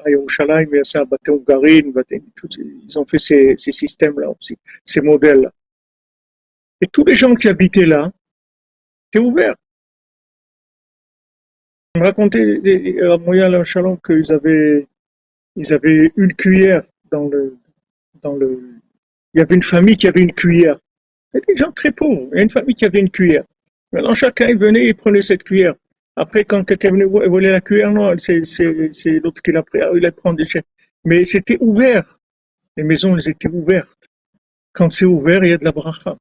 [0.04, 5.52] à Yerushalayim, il y a ça, ils ont fait ces, ces systèmes-là aussi, ces modèles-là.
[6.82, 8.12] Et tous les gens qui habitaient là,
[9.08, 9.56] étaient ouverts.
[11.96, 14.86] On me racontait à Moya Shalom qu'ils avaient,
[15.56, 17.58] ils avaient une cuillère dans le,
[18.22, 18.60] dans le.
[19.34, 20.78] Il y avait une famille qui avait une cuillère.
[21.34, 22.28] Il y des gens très pauvres.
[22.32, 23.44] Il y a une famille qui avait une cuillère.
[23.92, 25.76] Maintenant, chacun venait et prenait cette cuillère.
[26.18, 28.42] Après, quand quelqu'un venait voler la cuillère, non, c'est
[29.24, 29.82] l'autre qui l'a pris.
[29.82, 30.46] Ah, il la prend des
[31.04, 32.20] Mais c'était ouvert.
[32.78, 34.08] Les maisons, elles étaient ouvertes.
[34.74, 36.18] Quand c'est ouvert, il y a de la bracha.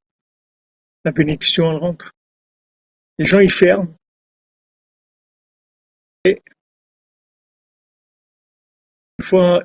[1.05, 2.13] La bénédiction, rentre.
[3.19, 3.95] Les gens, ils ferment.
[6.25, 6.41] Et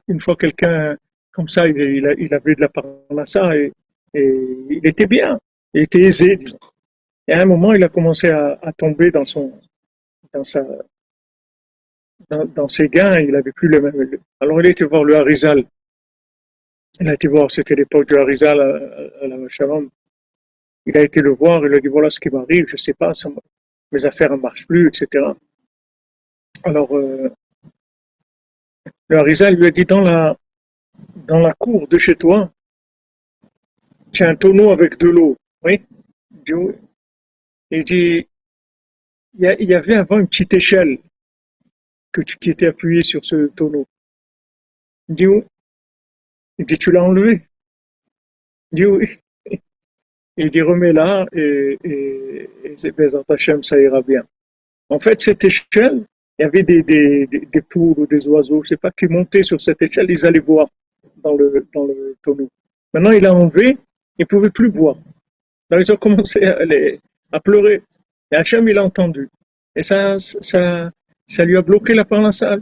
[0.07, 0.97] une fois, quelqu'un
[1.31, 3.71] comme ça, il, avait de la parnassa et,
[4.13, 5.39] et il était bien,
[5.73, 6.57] il était aisé, disons.
[7.27, 9.59] Et à un moment, il a commencé à, à tomber dans son,
[10.33, 10.65] dans sa,
[12.29, 14.19] dans, ses gains, il avait plus le même.
[14.39, 15.63] Alors il été voir le Harizal.
[16.99, 19.89] Il a été voir, c'était l'époque du Harizal à, à, la Shalom.
[20.89, 23.11] Il a été le voir, il a dit voilà ce qui m'arrive, je sais pas,
[23.91, 25.23] mes affaires ne marchent plus, etc.
[26.63, 27.29] Alors, euh,
[29.07, 30.35] le Harizal lui a dit dans la,
[31.27, 32.51] dans la cour de chez toi,
[34.11, 35.37] tu as un tonneau avec de l'eau.
[35.61, 35.79] Oui.
[37.69, 38.27] Il dit,
[39.37, 40.97] il y avait avant une petite échelle
[42.11, 43.85] que tu, qui était appuyée sur ce tonneau.
[45.07, 45.27] Il dit,
[46.57, 47.47] il dit, tu l'as enlevé?
[48.71, 49.05] Il dit, oui.
[50.41, 54.23] Il dit, remets-la et, et, et ça ira bien.
[54.87, 56.05] En fait, cette échelle,
[56.39, 59.59] il y avait des, des, poules ou des oiseaux, je sais pas, qui montaient sur
[59.59, 60.69] cette échelle, ils allaient boire
[61.21, 62.47] dans le, dans le tonneau.
[62.93, 63.77] Maintenant, il a enlevé,
[64.17, 64.95] ils ne pouvaient plus boire.
[65.69, 67.83] Donc, ils ont commencé à, pleurer.
[68.31, 69.27] Et Hachem, il a entendu.
[69.75, 70.89] Et ça, ça,
[71.27, 72.57] ça lui a bloqué la parole à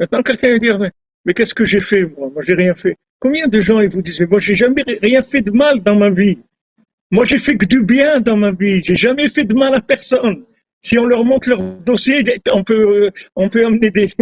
[0.00, 0.78] Maintenant, quelqu'un va dire,
[1.26, 2.30] mais, qu'est-ce que j'ai fait, moi?
[2.32, 2.96] Moi, j'ai rien fait.
[3.18, 6.08] Combien de gens, ils vous disent, moi, j'ai jamais rien fait de mal dans ma
[6.08, 6.38] vie?
[7.10, 8.82] Moi, j'ai fait que du bien dans ma vie.
[8.82, 10.44] J'ai jamais fait de mal à personne.
[10.80, 14.14] Si on leur montre leur dossier, on peut, on peut amener des,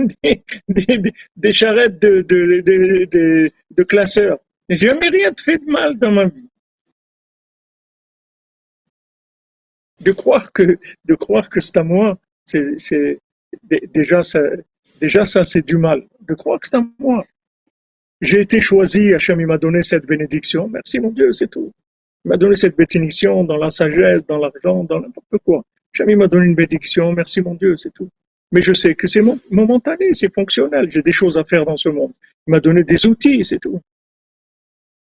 [1.37, 4.39] des, charrettes de, de, de, de, classeurs.
[4.69, 6.49] J'ai jamais rien fait de mal dans ma vie.
[10.01, 13.19] De croire que, de croire que c'est à moi, c'est,
[13.93, 14.41] déjà ça,
[15.01, 16.07] déjà ça c'est du mal.
[16.21, 17.25] De croire que c'est à moi.
[18.21, 20.69] J'ai été choisi, Hachem m'a donné cette bénédiction.
[20.69, 21.73] Merci mon Dieu, c'est tout.
[22.25, 25.63] Il m'a donné cette bénédiction dans la sagesse, dans l'argent, dans n'importe quoi.
[25.93, 28.09] Jamais m'a donné une bénédiction, merci mon Dieu, c'est tout.
[28.51, 31.89] Mais je sais que c'est momentané, c'est fonctionnel, j'ai des choses à faire dans ce
[31.89, 32.13] monde.
[32.47, 33.81] Il m'a donné des outils, c'est tout.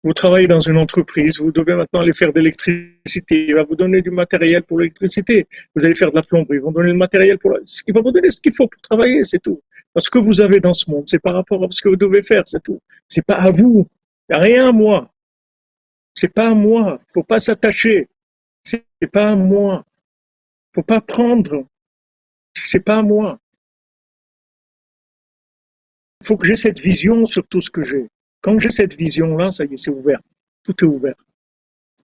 [0.04, 3.76] Vous travaillez dans une entreprise, vous devez maintenant aller faire de l'électricité, il va vous
[3.76, 5.48] donner du matériel pour l'électricité.
[5.76, 7.60] Vous allez faire de la plomberie, il va vous donner le matériel pour la...
[7.88, 9.62] Il va vous donner ce qu'il faut pour travailler, c'est tout.
[9.94, 12.24] Parce que vous avez dans ce monde, c'est par rapport à ce que vous devez
[12.24, 12.80] faire, c'est tout.
[13.08, 13.88] C'est pas à vous.
[14.30, 15.12] Il n'y a rien à moi.
[16.14, 17.00] C'est pas à moi.
[17.08, 18.08] Faut pas s'attacher.
[18.64, 19.86] C'est pas à moi.
[20.74, 21.66] Faut pas prendre.
[22.54, 23.40] C'est pas à moi.
[26.24, 28.08] Faut que j'ai cette vision sur tout ce que j'ai.
[28.42, 30.20] Quand j'ai cette vision-là, ça y est, c'est ouvert.
[30.64, 31.16] Tout est ouvert.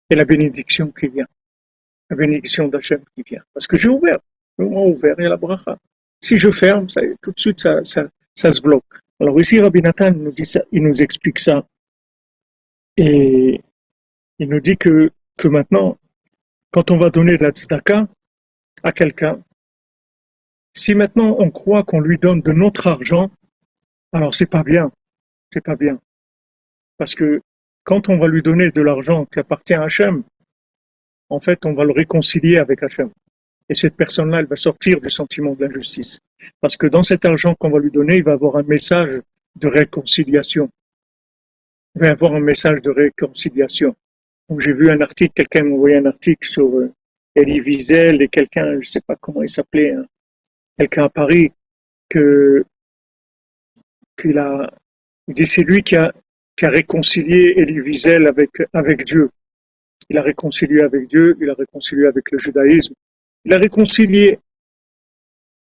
[0.09, 1.27] Et la bénédiction qui vient.
[2.09, 3.43] La bénédiction d'Hachem qui vient.
[3.53, 4.19] Parce que j'ai ouvert.
[4.57, 5.77] Le moment ouvert, il y a la bracha.
[6.21, 6.87] Si je ferme,
[7.21, 7.81] tout de suite, ça,
[8.51, 8.83] se bloque.
[9.19, 10.33] Alors ici, Rabbi Nathan nous
[10.71, 11.65] nous explique ça.
[12.97, 13.61] Et
[14.39, 15.97] il nous dit que, que maintenant,
[16.71, 18.07] quand on va donner de la tzedaka
[18.83, 19.41] à quelqu'un,
[20.73, 23.31] si maintenant on croit qu'on lui donne de notre argent,
[24.11, 24.91] alors c'est pas bien.
[25.51, 25.99] C'est pas bien.
[26.97, 27.41] Parce que
[27.83, 30.23] quand on va lui donner de l'argent qui appartient à Hachem,
[31.29, 33.09] en fait, on va le réconcilier avec Hachem.
[33.69, 36.19] Et cette personne-là, elle va sortir du sentiment de l'injustice.
[36.61, 39.21] Parce que dans cet argent qu'on va lui donner, il va avoir un message
[39.55, 40.69] de réconciliation.
[41.95, 43.95] Il va avoir un message de réconciliation.
[44.59, 46.93] J'ai vu un article, quelqu'un m'a envoyé un article sur euh,
[47.35, 50.05] Elie Wiesel et quelqu'un, je ne sais pas comment il s'appelait, hein,
[50.77, 51.51] quelqu'un à Paris,
[52.09, 52.63] que
[54.17, 54.71] qu'il a,
[55.27, 56.13] il dit c'est lui qui a,
[56.55, 59.29] qui a réconcilié Elie Wiesel avec, avec Dieu.
[60.09, 62.93] Il a réconcilié avec Dieu, il a réconcilié avec le judaïsme,
[63.45, 64.39] il a réconcilié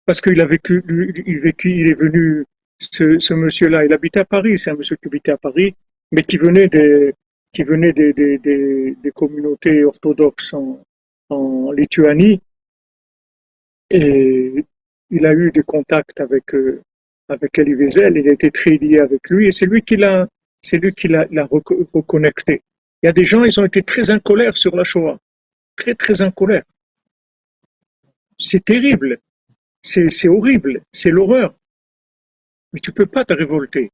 [0.06, 0.84] parce qu'il a vécu,
[1.26, 2.46] il, vécu, il est venu,
[2.80, 5.76] ce, ce monsieur-là, il habitait à Paris, c'est un monsieur qui habitait à Paris,
[6.12, 7.14] mais qui venait des,
[7.52, 12.42] qui venait des, communautés orthodoxes en, Lituanie.
[13.90, 14.66] Et
[15.10, 16.82] il a eu des contacts avec, euh,
[17.30, 20.28] avec Elie Wiesel, il a été très lié avec lui, et c'est lui qui l'a,
[20.62, 22.62] c'est lui qui l'a reconnecté.
[23.02, 25.18] Il y a des gens, ils ont été très en colère sur la Shoah.
[25.76, 26.64] Très, très en colère.
[28.38, 29.20] C'est terrible.
[29.82, 30.82] C'est horrible.
[30.92, 31.56] C'est l'horreur.
[32.74, 33.92] Mais tu peux pas te révolter.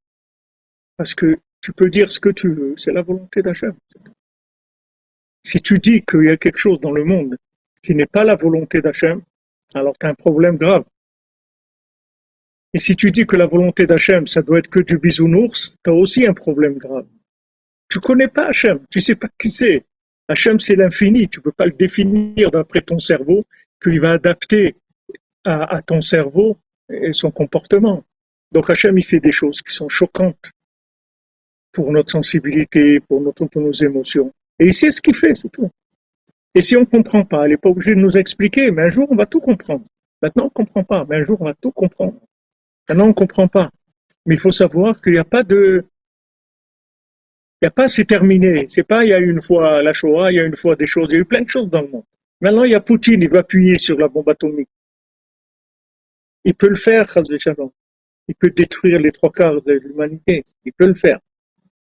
[0.97, 2.75] Parce que tu peux dire ce que tu veux.
[2.77, 3.73] C'est la volonté d'Hachem.
[5.43, 7.35] Si tu dis qu'il y a quelque chose dans le monde
[7.83, 9.21] qui n'est pas la volonté d'Hachem,
[9.73, 10.85] alors tu as un problème grave.
[12.73, 15.89] Et si tu dis que la volonté d'Hachem, ça doit être que du bisounours, tu
[15.89, 17.05] as aussi un problème grave.
[17.89, 19.83] Tu connais pas Hachem, tu sais pas qui c'est.
[20.29, 23.45] Hachem, c'est l'infini, tu peux pas le définir d'après ton cerveau
[23.83, 24.77] qu'il va adapter
[25.43, 26.57] à, ton cerveau
[26.89, 28.05] et son comportement.
[28.53, 30.53] Donc Hachem, il fait des choses qui sont choquantes
[31.71, 34.31] pour notre sensibilité, pour, nos émotions.
[34.59, 35.69] Et il sait ce qu'il fait, c'est tout.
[36.55, 38.89] Et si on ne comprend pas, elle n'est pas obligée de nous expliquer, mais un
[38.89, 39.83] jour, on va tout comprendre.
[40.21, 42.19] Maintenant, on ne comprend pas, mais un jour, on va tout comprendre.
[42.89, 43.69] Maintenant, on ne comprend pas.
[44.25, 45.85] Mais il faut savoir qu'il n'y a pas de...
[47.61, 48.65] Il n'y a pas c'est terminé.
[48.69, 50.85] C'est pas il y a une fois la Shoah, il y a une fois des
[50.85, 52.03] choses, il y a eu plein de choses dans le monde.
[52.41, 54.69] Maintenant, il y a Poutine, il va appuyer sur la bombe atomique.
[56.43, 57.05] Il peut le faire,
[58.27, 60.43] Il peut détruire les trois quarts de l'humanité.
[60.65, 61.19] Il peut le faire.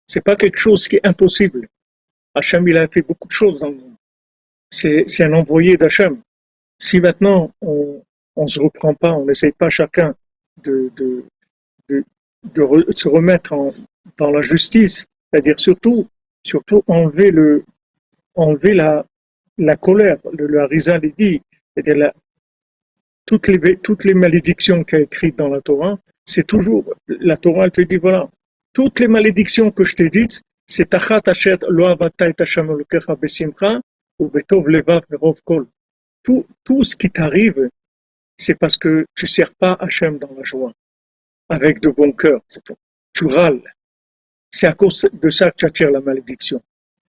[0.08, 1.68] C'est pas quelque chose qui est impossible.
[2.34, 3.94] Hachem, il a fait beaucoup de choses dans le monde.
[4.70, 6.20] C'est un envoyé d'Hachem.
[6.78, 8.02] Si maintenant on
[8.36, 10.14] ne se reprend pas, on n'essaye pas chacun
[10.62, 11.24] de, de,
[11.88, 13.54] de, se remettre
[14.16, 16.08] dans la justice, c'est-à-dire surtout,
[16.44, 17.64] surtout enlever le,
[18.34, 19.04] enlever la,
[19.58, 21.42] la colère, le, le Harizal dit,
[21.76, 22.12] c'est-à-dire
[23.26, 27.64] toutes les, toutes les malédictions qu'il a écrites dans la Torah, c'est toujours, la Torah
[27.64, 28.28] elle te dit voilà,
[28.78, 33.80] toutes les malédictions que je t'ai dites, c'est tachat achet lo et besimcha
[34.20, 35.66] ou betov levav merov kol.
[36.22, 37.68] Tout, tout ce qui t'arrive,
[38.36, 40.72] c'est parce que tu ne sers pas Hachem dans la joie,
[41.48, 42.40] avec de bon cœur.
[43.12, 43.64] Tu râles.
[44.52, 46.62] C'est à cause de ça que tu attires la malédiction.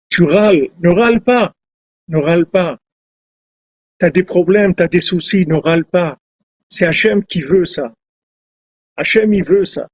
[0.08, 0.70] Tu râles.
[0.80, 1.54] Ne râle pas
[2.08, 2.78] ne râle pas.
[4.00, 6.18] Tu as des problèmes, tu as des soucis, ne râle pas.
[6.70, 7.94] C'est Hachem qui veut ça.
[8.96, 9.90] Hachem, il veut ça.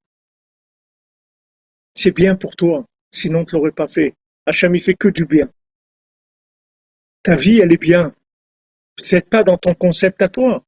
[1.95, 4.13] C'est bien pour toi, sinon tu l'aurais pas fait.
[4.45, 5.49] Hachem, il fait que du bien.
[7.23, 8.13] Ta vie, elle est bien.
[8.97, 10.63] Peut-être pas dans ton concept à toi,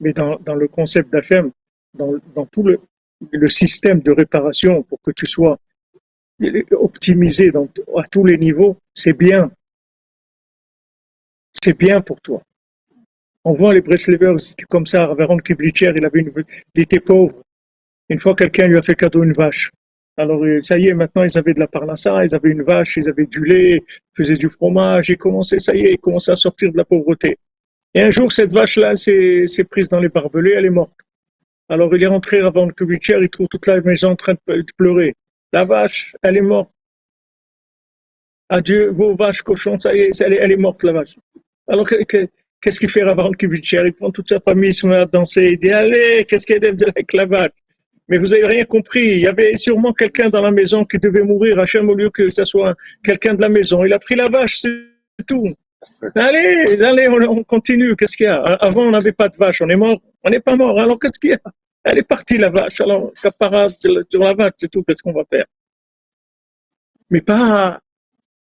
[0.00, 1.50] mais dans, le concept d'Hachem,
[1.94, 5.58] dans, tout le, système de réparation pour que tu sois
[6.70, 7.50] optimisé
[7.96, 9.50] à tous les niveaux, c'est bien.
[11.52, 12.42] C'est bien pour toi.
[13.44, 14.36] On voit les Breslevers
[14.68, 16.24] comme ça, Raveron Kiblitcher, il, avait
[16.74, 17.42] il était pauvre.
[18.08, 19.70] Une fois, quelqu'un lui a fait cadeau une vache.
[20.18, 22.96] Alors, euh, ça y est, maintenant, ils avaient de la parnassa, ils avaient une vache,
[22.96, 26.32] ils avaient du lait, ils faisaient du fromage, ils commençaient, ça y est, ils commençaient
[26.32, 27.38] à sortir de la pauvreté.
[27.94, 30.98] Et un jour, cette vache-là s'est prise dans les barbelés, elle est morte.
[31.68, 34.64] Alors, il est rentré avant le Kiblitcher, il trouve toute la maison en train de
[34.76, 35.14] pleurer.
[35.52, 36.70] La vache, elle est morte.
[38.48, 41.16] Adieu, vos vaches, cochons, ça y est, elle est, morte, la vache.
[41.68, 44.96] Alors, qu'est-ce qu'il fait avant le Kibbutzer Il prend toute sa famille, il se met
[44.96, 47.52] à danser, il dit, allez, qu'est-ce qu'elle aime avec la vache?
[48.08, 49.06] Mais vous avez rien compris.
[49.06, 52.28] Il y avait sûrement quelqu'un dans la maison qui devait mourir, Hachem, au lieu que
[52.30, 53.84] ce soit quelqu'un de la maison.
[53.84, 55.46] Il a pris la vache, c'est tout.
[56.14, 57.94] Allez, allez, on, continue.
[57.96, 58.42] Qu'est-ce qu'il y a?
[58.42, 59.60] Avant, on n'avait pas de vache.
[59.60, 60.00] On est mort.
[60.24, 60.80] On n'est pas mort.
[60.80, 61.40] Alors, qu'est-ce qu'il y a?
[61.84, 62.80] Elle est partie, la vache.
[62.80, 64.82] Alors, caparade sur la vache, c'est tout.
[64.82, 65.46] Qu'est-ce qu'on va faire?
[67.10, 67.80] Mais pas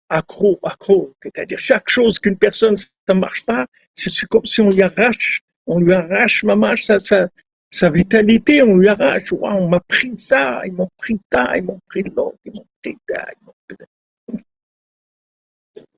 [0.10, 1.14] accro, accro.
[1.22, 5.42] C'est-à-dire, chaque chose qu'une personne, ça ne marche pas, c'est comme si on lui arrache,
[5.68, 7.28] on lui arrache ma mâche, ça, ça,
[7.76, 9.34] sa vitalité, on lui arrache.
[9.34, 12.98] on m'a pris ça, ils m'ont pris ça, ils m'ont pris l'autre, ils m'ont pris
[13.10, 13.78] ça, ils m'ont pris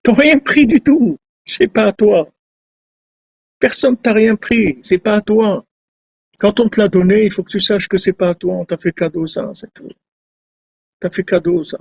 [0.02, 1.18] T'as rien pris du tout.
[1.46, 2.28] C'est pas à toi.
[3.60, 4.80] Personne t'a rien pris.
[4.82, 5.64] C'est pas à toi.
[6.40, 8.56] Quand on te l'a donné, il faut que tu saches que c'est pas à toi.
[8.56, 9.88] On t'a fait cadeau ça, c'est tout.
[11.00, 11.78] T'as fait cadeau ça.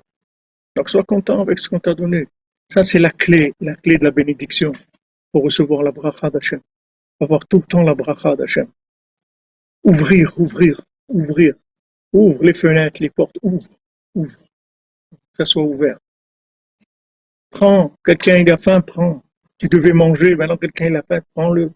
[0.74, 2.28] Donc sois content avec ce qu'on t'a donné.
[2.68, 4.72] Ça, c'est la clé, la clé de la bénédiction
[5.32, 6.60] pour recevoir la bracha d'Hachem.
[7.18, 8.68] Avoir tout le temps la bracha d'Hachem.
[9.86, 11.54] Ouvrir, ouvrir, ouvrir.
[12.12, 13.70] Ouvre les fenêtres, les portes, ouvre,
[14.16, 14.40] ouvre.
[15.32, 15.98] Que ça soit ouvert.
[17.50, 19.22] Prends, quelqu'un il a faim, prends.
[19.58, 21.70] Tu devais manger, maintenant quelqu'un il a faim, prends-le.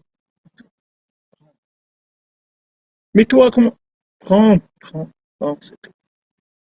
[3.13, 3.77] Mais toi, comment
[4.19, 5.91] Prends, prends, prends, c'est tout.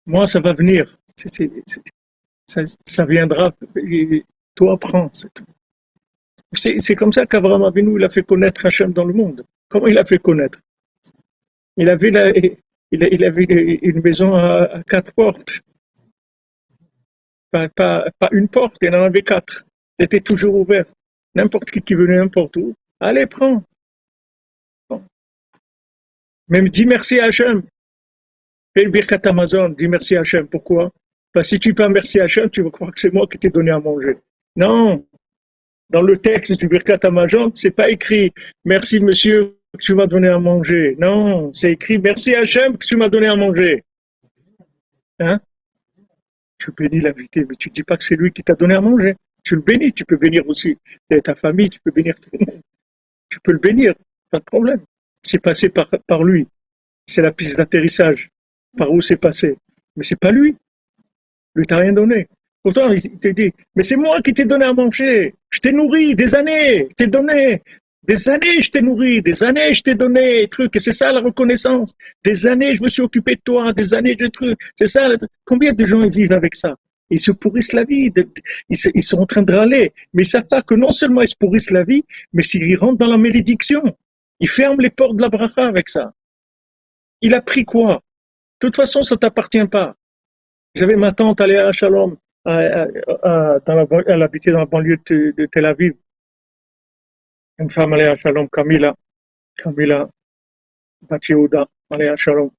[0.06, 0.96] Moi, ça va venir.
[2.46, 3.52] ça, viendra.
[4.54, 5.44] toi, prends, c'est tout.
[6.52, 9.44] C'est comme ça qu'Abraham Avinu, il a fait connaître Hachem dans le monde.
[9.68, 10.60] Comment il a fait connaître?
[11.76, 12.58] Il avait,
[12.90, 15.60] il, avait une maison à, quatre portes.
[17.50, 19.64] Pas, une porte, il en avait quatre.
[19.98, 20.86] C'était toujours ouvert.
[21.34, 23.62] N'importe qui qui venait n'importe où, allez, prends.
[26.48, 27.62] Même dis merci à Hachem.
[28.74, 30.46] Fais le birkat Amazon, dis merci à Hachem.
[30.48, 30.90] Pourquoi?
[31.32, 33.38] Parce que si tu pas merci à Hachem, tu vas croire que c'est moi qui
[33.38, 34.18] t'ai donné à manger.
[34.56, 35.06] Non.
[35.88, 38.32] Dans le texte du birkat Amazon, c'est pas écrit
[38.64, 40.96] merci monsieur que tu m'as donné à manger.
[40.98, 43.84] Non, c'est écrit merci Hachem que tu m'as donné à manger.
[45.18, 45.40] Hein?
[46.58, 48.80] Tu bénis l'invité, mais tu ne dis pas que c'est lui qui t'a donné à
[48.80, 49.16] manger.
[49.42, 50.78] Tu le bénis, tu peux bénir aussi
[51.24, 52.60] ta famille, tu peux bénir tout le monde.
[53.28, 53.94] Tu peux le bénir,
[54.30, 54.80] pas de problème.
[55.22, 56.46] C'est passé par, lui.
[57.06, 58.30] C'est la piste d'atterrissage.
[58.76, 59.56] Par où c'est passé.
[59.96, 60.56] Mais c'est pas lui.
[61.54, 62.28] Lui t'a rien donné.
[62.62, 65.34] Pourtant, il te dit, mais c'est moi qui t'ai donné à manger.
[65.50, 66.88] Je t'ai nourri des années.
[66.90, 67.62] Je t'ai donné.
[68.04, 71.20] Des années, je t'ai nourri, des années, je t'ai donné trucs, et c'est ça la
[71.20, 71.94] reconnaissance.
[72.24, 75.08] Des années, je me suis occupé de toi, des années, de trucs, c'est ça.
[75.44, 76.74] Combien de gens vivent avec ça?
[77.10, 78.10] Ils se pourrissent la vie,
[78.68, 81.36] ils sont en train de râler, mais ils savent pas que non seulement ils se
[81.36, 83.82] pourrissent la vie, mais s'ils rentrent dans la malédiction,
[84.40, 86.12] ils ferment les portes de la bracha avec ça.
[87.20, 88.02] Il a pris quoi?
[88.60, 89.94] De toute façon, ça t'appartient pas.
[90.74, 92.90] J'avais ma tante, allée à Shalom, elle
[94.22, 95.92] habitait dans la banlieue de Tel Aviv
[97.58, 98.94] une femme, à Shalom, Camilla,
[99.56, 100.08] Camilla
[101.08, 102.50] Batiouda, à Shalom.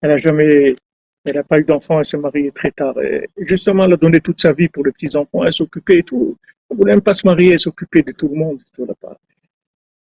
[0.00, 0.76] Elle n'a jamais,
[1.24, 3.00] elle n'a pas eu d'enfant, elle s'est mariée très tard.
[3.02, 6.36] Et justement, elle a donné toute sa vie pour les petits-enfants, elle s'occupait et tout.
[6.70, 8.62] Elle ne voulait même pas se marier, elle s'occupait de tout le monde.
[8.72, 8.86] Tout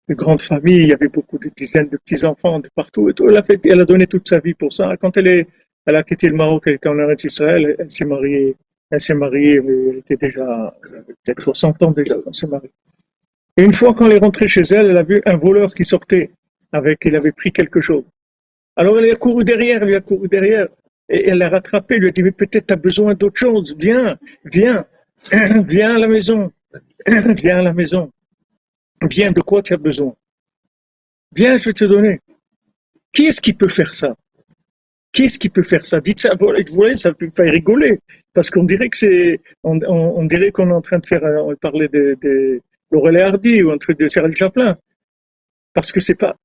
[0.09, 3.27] de grandes familles, il y avait beaucoup de dizaines de petits-enfants de partout et tout.
[3.29, 4.97] Elle a, donné toute sa vie pour ça.
[4.97, 5.47] Quand elle,
[5.87, 8.57] a quitté le Maroc, elle était en Eretz Israël, elle s'est mariée,
[8.91, 10.75] elle s'est mariée, mais elle était déjà,
[11.25, 12.71] peut-être 60 ans déjà, elle s'est mariée.
[13.57, 16.31] Et une fois qu'elle est rentrée chez elle, elle a vu un voleur qui sortait
[16.73, 18.05] avec, il avait pris quelque chose.
[18.77, 20.69] Alors elle a couru derrière, elle lui a couru derrière,
[21.09, 24.19] et elle l'a rattrapé, elle lui a dit, mais peut-être as besoin d'autre chose, viens,
[24.45, 24.85] viens,
[25.67, 26.53] viens à la maison,
[27.07, 28.11] viens à la maison,
[29.11, 30.15] viens, de quoi tu as besoin?
[31.35, 32.21] Viens, je vais te donner.
[33.13, 34.15] Qui est-ce qui peut faire ça?
[35.13, 36.01] Qui est-ce qui peut faire ça?
[36.03, 38.01] Dites ça, voyez, ça peut faire rigoler,
[38.35, 41.89] parce qu'on dirait que c'est, on, dirait qu'on est en train de faire, on parler
[41.89, 42.61] de, de
[42.91, 44.77] Laurel Hardy ou un truc de Charles Chaplin.
[45.73, 46.37] Parce que c'est pas,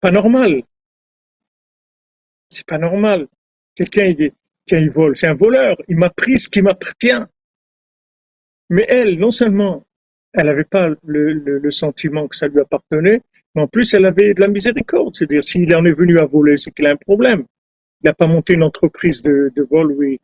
[0.00, 0.62] pas normal.
[2.48, 3.26] C'est pas normal.
[3.74, 4.14] Quelqu'un,
[4.70, 5.76] il, vole, c'est un voleur.
[5.88, 7.24] Il m'a pris ce qui m'appartient.
[8.70, 9.84] Mais elle, non seulement,
[10.32, 13.22] elle n'avait pas le, sentiment que ça lui appartenait,
[13.54, 15.16] mais en plus, elle avait de la miséricorde.
[15.16, 17.44] C'est-à-dire, s'il en est venu à voler, c'est qu'il a un problème.
[18.04, 20.20] Il n'a pas monté une entreprise de, vol, oui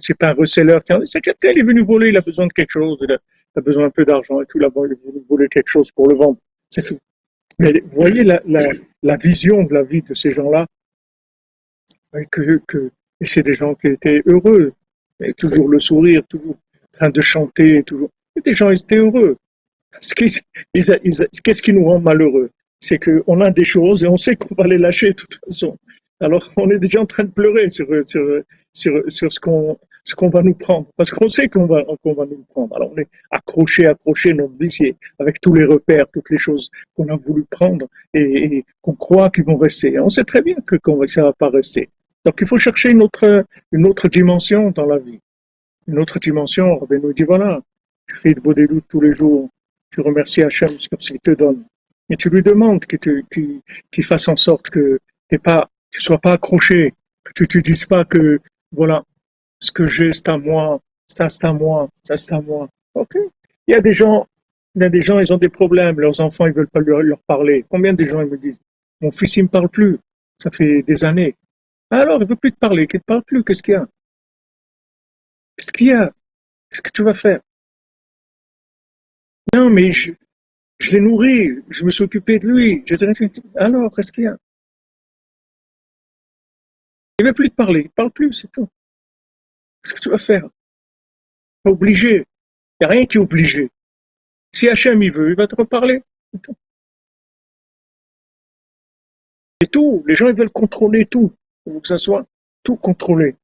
[0.00, 0.80] c'est pas un receleur.
[1.04, 3.84] C'est quelqu'un, il est venu voler, il a besoin de quelque chose, il a, besoin
[3.84, 6.38] un peu d'argent et tout, là il est venu voler quelque chose pour le vendre.
[6.70, 6.98] C'est tout.
[7.58, 10.64] Mais vous voyez la, la, vision de la vie de ces gens-là,
[12.30, 12.62] que,
[13.20, 14.72] et c'est des gens qui étaient heureux,
[15.36, 18.08] toujours le sourire, toujours en train de chanter, toujours.
[18.42, 19.36] Des gens étaient heureux.
[20.16, 22.50] Qu'est-ce qui nous rend malheureux?
[22.80, 25.76] C'est qu'on a des choses et on sait qu'on va les lâcher de toute façon.
[26.20, 28.42] Alors on est déjà en train de pleurer sur, sur,
[28.72, 32.14] sur, sur ce qu'on ce qu'on va nous prendre, parce qu'on sait qu'on va, qu'on
[32.14, 32.74] va nous prendre.
[32.74, 37.08] Alors on est accroché, accroché, notre vie, avec tous les repères, toutes les choses qu'on
[37.08, 40.00] a voulu prendre et, qu'on croit qu'ils vont rester.
[40.00, 41.90] On sait très bien que, ça va pas rester.
[42.24, 45.20] Donc il faut chercher une autre, une autre dimension dans la vie.
[45.86, 47.60] Une autre dimension, Rabbi nous dit voilà,
[48.06, 49.50] tu fais de beaux doutes tous les jours,
[49.90, 51.64] tu remercies Hachem sur ce qu'il te donne.
[52.08, 54.98] Et tu lui demandes qu'il fasse en sorte que
[55.28, 58.40] tu pas, tu sois pas accroché, que tu te dises pas que,
[58.72, 59.04] voilà,
[59.60, 62.68] ce que j'ai, c'est à moi, ça c'est à moi, ça c'est à moi.
[62.94, 63.16] Ok.
[63.66, 64.26] Il y a des gens,
[64.74, 67.02] il y a des gens, ils ont des problèmes, leurs enfants, ils veulent pas leur,
[67.02, 67.64] leur parler.
[67.68, 68.60] Combien de gens ils me disent,
[69.00, 69.98] mon fils, il me parle plus.
[70.38, 71.34] Ça fait des années.
[71.90, 73.88] Alors, il veut plus te parler, qu'il te parle plus, qu'est-ce qu'il y a?
[75.56, 76.12] Qu'est-ce qu'il y a?
[76.70, 77.40] Qu'est-ce que tu vas faire?
[79.54, 80.12] Non, mais je,
[80.78, 82.84] je l'ai nourri, je me suis occupé de lui.
[83.56, 84.36] alors, qu'est-ce qu'il y a?
[87.18, 88.68] Il ne veut plus te parler, il ne parle plus, c'est tout.
[89.82, 90.48] Qu'est-ce que tu vas faire?
[91.62, 92.26] Pas obligé.
[92.80, 93.70] Il n'y a rien qui est obligé.
[94.52, 96.02] Si Hachem il veut, il va te reparler.
[99.60, 100.04] Et tout.
[100.06, 101.32] Les gens ils veulent contrôler tout.
[101.66, 102.24] Il faut que ça soit
[102.62, 103.36] tout contrôlé.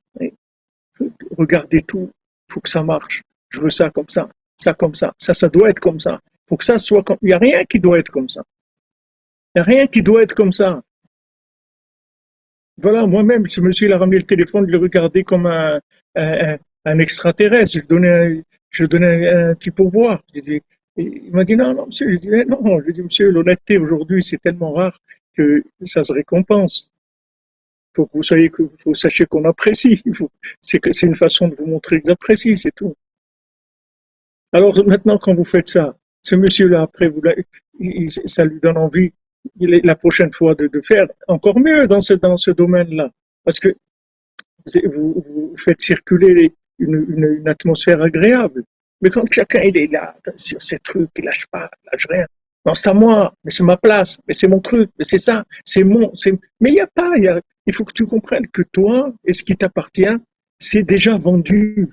[1.36, 2.10] Regardez tout.
[2.48, 3.22] Il faut que ça marche.
[3.50, 6.20] Je veux ça comme ça ça comme ça, ça, ça doit être comme ça.
[6.46, 8.42] Pour que ça soit comme, il n'y a rien qui doit être comme ça.
[9.54, 10.82] Il n'y a rien qui doit être comme ça.
[12.78, 15.80] Voilà, moi-même, ce monsieur, il a ramené le téléphone, il le regardait comme un,
[16.16, 17.78] un, extraterrestre.
[17.78, 20.22] Je donnais, je donnais un, petit pourboire.
[20.34, 22.10] il m'a dit non, non, monsieur.
[22.10, 24.98] Je dis non, je dis monsieur, l'honnêteté aujourd'hui, c'est tellement rare
[25.36, 26.90] que ça se récompense.
[27.92, 30.02] Il faut que vous soyez, que vous sachiez qu'on apprécie.
[30.60, 32.94] C'est une façon de vous montrer que j'apprécie, c'est tout.
[34.52, 37.12] Alors maintenant, quand vous faites ça, ce monsieur-là, après,
[38.26, 39.12] ça lui donne envie
[39.60, 43.10] la prochaine fois de, faire encore mieux dans ce, dans ce domaine-là.
[43.44, 43.74] Parce que
[44.84, 48.64] vous, faites circuler une, atmosphère agréable.
[49.00, 52.26] Mais quand chacun est là, sur ces trucs, il lâche pas, il lâche rien.
[52.64, 55.44] Non, c'est à moi, mais c'est ma place, mais c'est mon truc, mais c'est ça,
[55.64, 56.10] c'est mon.
[56.60, 57.10] Mais il n'y a pas,
[57.66, 60.16] il faut que tu comprennes que toi et ce qui t'appartient,
[60.58, 61.90] c'est déjà vendu.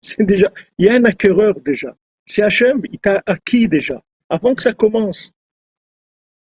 [0.00, 1.96] C'est déjà, il y a un acquéreur déjà.
[2.24, 5.34] C'est Hachem, il t'a acquis déjà, avant que ça commence.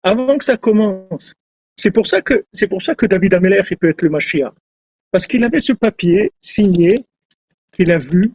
[0.03, 1.35] Avant que ça commence.
[1.77, 4.53] C'est pour ça que, c'est pour ça que David Ameller, il peut être le Mashiach.
[5.11, 7.05] Parce qu'il avait ce papier signé,
[7.73, 8.33] qu'il a vu,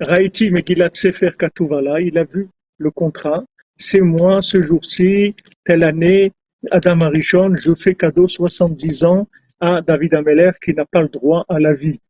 [0.00, 3.44] Raïti Megillat Sefer Katuvala, il a vu le contrat.
[3.76, 6.32] C'est moi, ce jour-ci, telle année,
[6.70, 9.28] Adam Arishon, je fais cadeau 70 ans
[9.60, 12.00] à David Ameller qui n'a pas le droit à la vie.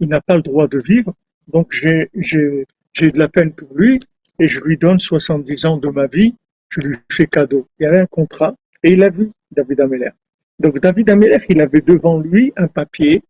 [0.00, 1.14] Il n'a pas le droit de vivre
[1.48, 4.00] donc j'ai de la peine pour lui
[4.38, 6.34] et je lui donne 70 ans de ma vie,
[6.72, 7.68] je lui fais cadeau.
[7.78, 10.10] Il y avait un contrat et il a vu David Ameller.
[10.58, 13.22] Donc David Ameller, il avait devant lui un papier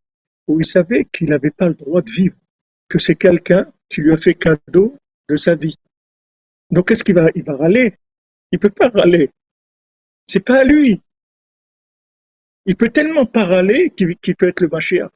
[0.46, 2.36] où il savait qu'il n'avait pas le droit de vivre,
[2.88, 4.96] que c'est quelqu'un qui lui a fait cadeau
[5.28, 5.76] de sa vie.
[6.70, 7.96] Donc qu'est-ce qu'il va Il va râler?
[8.52, 9.30] Il peut pas râler.
[10.26, 11.00] C'est pas à lui.
[12.66, 15.10] Il peut tellement pas râler qu'il peut être le Mashiach.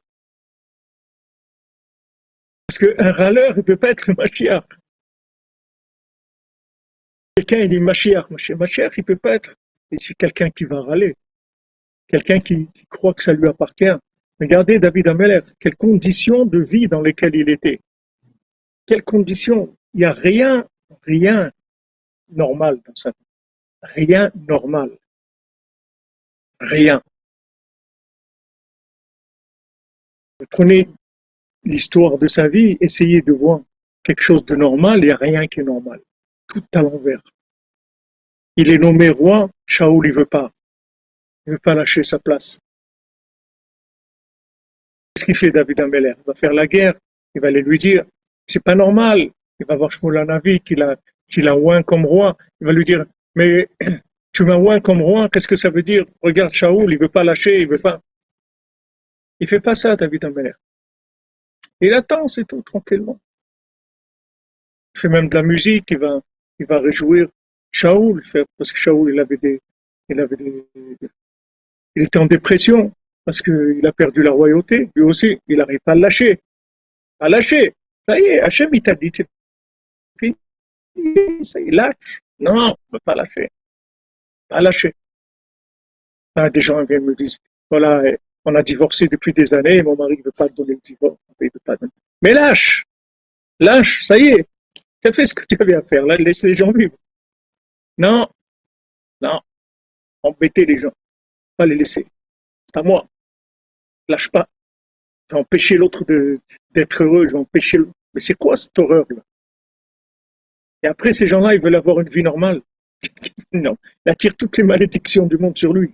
[2.67, 4.65] Parce qu'un râleur, il peut pas être le Mashiach.
[7.37, 8.97] Quelqu'un, il dit Mashiach, Mashiach.
[8.97, 9.53] il peut pas être.
[9.95, 11.13] c'est quelqu'un qui va râler.
[12.07, 13.95] Quelqu'un qui, croit que ça lui appartient.
[14.39, 17.79] Regardez David Ameller, quelles conditions de vie dans lesquelles il était.
[18.87, 19.77] Quelles conditions.
[19.93, 20.67] Il n'y a rien,
[21.03, 21.51] rien
[22.29, 23.25] normal dans sa vie.
[23.83, 24.97] Rien normal.
[26.59, 27.03] Rien.
[30.49, 30.89] Prenez
[31.63, 33.59] l'histoire de sa vie, essayez de voir
[34.01, 36.01] quelque chose de normal, il n'y a rien qui est normal.
[36.47, 37.21] Tout à l'envers.
[38.55, 40.51] Il est nommé roi, Shaoul il veut pas.
[41.45, 42.59] Il veut pas lâcher sa place.
[45.13, 46.13] Qu'est-ce qu'il fait David Ameller?
[46.17, 46.97] Il va faire la guerre,
[47.35, 48.05] il va aller lui dire,
[48.47, 49.31] c'est pas normal.
[49.59, 50.95] Il va voir Shmuel Navi qu'il a,
[51.27, 52.37] qu'il a oint comme roi.
[52.61, 53.67] Il va lui dire, mais
[54.33, 56.05] tu m'as oint comme roi, qu'est-ce que ça veut dire?
[56.21, 58.01] Regarde Shaoul, il veut pas lâcher, il veut pas.
[59.39, 60.53] Il fait pas ça, David Ameller.
[61.81, 63.19] Il attend, c'est tout, tranquillement.
[64.95, 66.21] Il fait même de la musique, il va,
[66.59, 67.27] il va réjouir
[67.71, 68.23] Shaoul,
[68.57, 69.61] parce que Shaoul, il avait des,
[70.09, 70.65] il avait des,
[71.95, 72.91] il était en dépression,
[73.25, 76.39] parce qu'il a perdu la royauté, lui aussi, il n'arrive pas à lâcher.
[77.19, 77.73] À lâcher.
[78.05, 79.11] Ça y est, Hachem, il t'a dit,
[81.43, 82.21] ça y est, lâche.
[82.39, 83.49] Non, on ne peut pas lâcher.
[84.47, 84.93] Pas lâcher.
[86.35, 87.29] Ah, des gens viennent me dire,
[87.69, 88.03] voilà,
[88.45, 91.17] on a divorcé depuis des années, mon mari ne veut pas donner le divorce.
[92.21, 92.85] Mais lâche,
[93.59, 94.47] lâche, ça y est,
[95.01, 96.95] tu as fait ce que tu avais à faire, là, laisse les gens vivre.
[97.97, 98.29] Non,
[99.21, 99.41] non,
[100.23, 100.91] embêter les gens,
[101.55, 102.07] pas les laisser.
[102.67, 103.07] C'est à moi.
[104.07, 104.47] Lâche pas.
[105.29, 106.05] Je vais empêcher l'autre
[106.71, 107.79] d'être heureux, je vais empêcher.
[108.13, 109.21] Mais c'est quoi cette horreur-là
[110.83, 112.61] Et après, ces gens-là, ils veulent avoir une vie normale.
[113.51, 115.93] non, il attire toutes les malédictions du monde sur lui.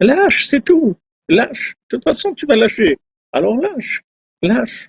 [0.00, 0.96] Lâche, c'est tout.
[1.28, 1.74] Lâche.
[1.90, 2.98] De toute façon, tu vas lâcher.
[3.32, 4.02] Alors lâche.
[4.42, 4.88] Lâche.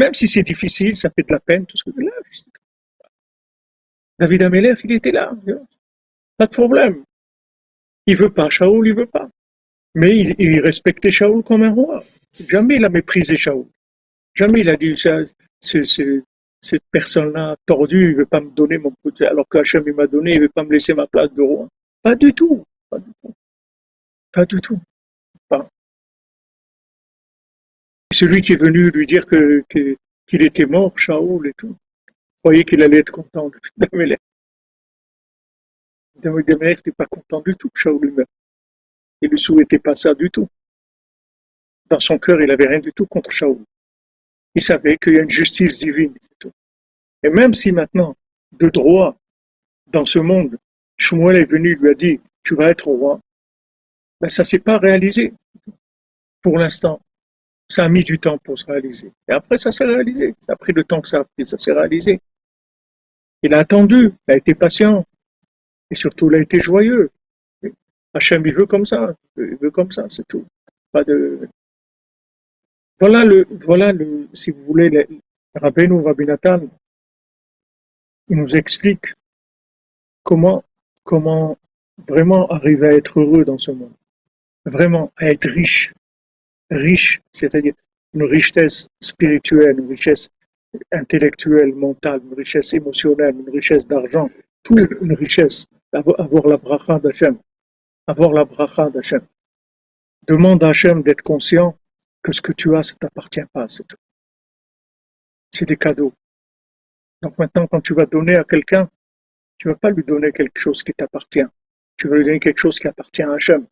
[0.00, 2.44] Même si c'est difficile, ça fait de la peine, tout ce que lâches.
[4.18, 5.30] David Améler, il était là.
[6.38, 7.04] Pas de problème.
[8.06, 8.48] Il veut pas.
[8.48, 9.28] Shaoul, il veut pas.
[9.94, 12.02] Mais il, respectait Shaoul comme un roi.
[12.48, 13.66] Jamais il a méprisé Shaoul.
[14.32, 14.94] Jamais il a dit,
[15.60, 20.34] cette personne-là tordue, il veut pas me donner mon côté, alors qu'Hachem il m'a donné,
[20.36, 21.68] il veut pas me laisser ma place de roi.
[22.00, 22.64] Pas du tout.
[22.88, 23.34] Pas du tout.
[24.32, 24.80] Pas du tout.
[28.12, 31.76] Celui qui est venu lui dire que, qu'il était mort, Shaoul et tout,
[32.42, 34.18] croyait qu'il allait être content d'Améler.
[36.16, 38.26] David n'était pas content du tout Shaoul meure.
[39.22, 40.48] Il ne souhaitait pas ça du tout.
[41.88, 43.64] Dans son cœur, il n'avait rien du tout contre Shaoul.
[44.54, 46.52] Il savait qu'il y a une justice divine, tout.
[47.22, 48.16] Et même si maintenant,
[48.52, 49.16] de droit,
[49.86, 50.58] dans ce monde,
[50.96, 53.20] Shmuel est venu, lui a dit, tu vas être roi,
[54.20, 55.32] ben ça s'est pas réalisé
[56.42, 57.00] pour l'instant.
[57.70, 59.12] Ça a mis du temps pour se réaliser.
[59.28, 60.34] Et après, ça s'est réalisé.
[60.40, 62.20] Ça a pris le temps que ça a pris, ça s'est réalisé.
[63.42, 65.06] Il a attendu, il a été patient.
[65.90, 67.10] Et surtout, il a été joyeux.
[68.12, 69.14] Hachem, il veut comme ça.
[69.36, 70.44] Il veut comme ça, c'est tout.
[70.92, 71.48] Pas de...
[72.98, 75.06] Voilà le, voilà le, si vous voulez, le,
[75.54, 76.60] Rabbeinu Rabbi Nathan,
[78.28, 79.14] il nous explique
[80.22, 80.62] comment,
[81.02, 81.56] comment
[82.06, 83.92] vraiment arriver à être heureux dans ce monde
[84.64, 85.92] vraiment à être riche,
[86.70, 87.74] riche, c'est-à-dire
[88.14, 90.30] une richesse spirituelle, une richesse
[90.92, 94.28] intellectuelle, mentale, une richesse émotionnelle, une richesse d'argent,
[94.62, 97.38] toute une richesse, avoir la bracha d'Hachem,
[98.06, 99.22] avoir la bracha d'Hachem.
[100.26, 101.76] Demande à Hachem d'être conscient
[102.22, 103.96] que ce que tu as, ça t'appartient pas, c'est tout.
[105.52, 106.12] C'est des cadeaux.
[107.22, 108.88] Donc maintenant, quand tu vas donner à quelqu'un,
[109.58, 111.46] tu vas pas lui donner quelque chose qui t'appartient.
[111.96, 113.66] Tu vas lui donner quelque chose qui appartient à Hachem.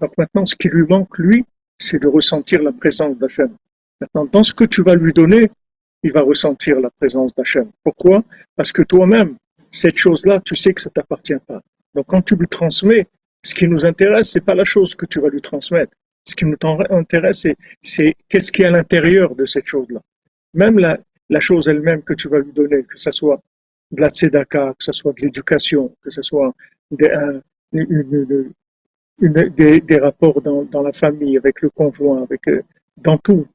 [0.00, 1.44] Donc maintenant, ce qui lui manque, lui,
[1.78, 3.54] c'est de ressentir la présence d'Hachem.
[4.00, 5.50] Maintenant, dans ce que tu vas lui donner,
[6.02, 7.70] il va ressentir la présence d'Hachem.
[7.82, 8.22] Pourquoi?
[8.56, 9.36] Parce que toi-même,
[9.70, 11.60] cette chose-là, tu sais que ça t'appartient pas.
[11.94, 13.06] Donc quand tu lui transmets,
[13.42, 15.92] ce qui nous intéresse, c'est pas la chose que tu vas lui transmettre.
[16.24, 16.56] Ce qui nous
[16.90, 17.46] intéresse,
[17.82, 20.00] c'est qu'est-ce qui est à l'intérieur de cette chose-là.
[20.54, 20.98] Même la,
[21.28, 23.42] la chose elle-même que tu vas lui donner, que ce soit
[23.90, 26.54] de la tzedaka, que ce soit de l'éducation, que ce soit
[26.90, 28.52] de, une,
[29.18, 32.62] des, des, rapports dans, dans, la famille, avec le conjoint, avec euh,
[32.96, 33.46] dans tout.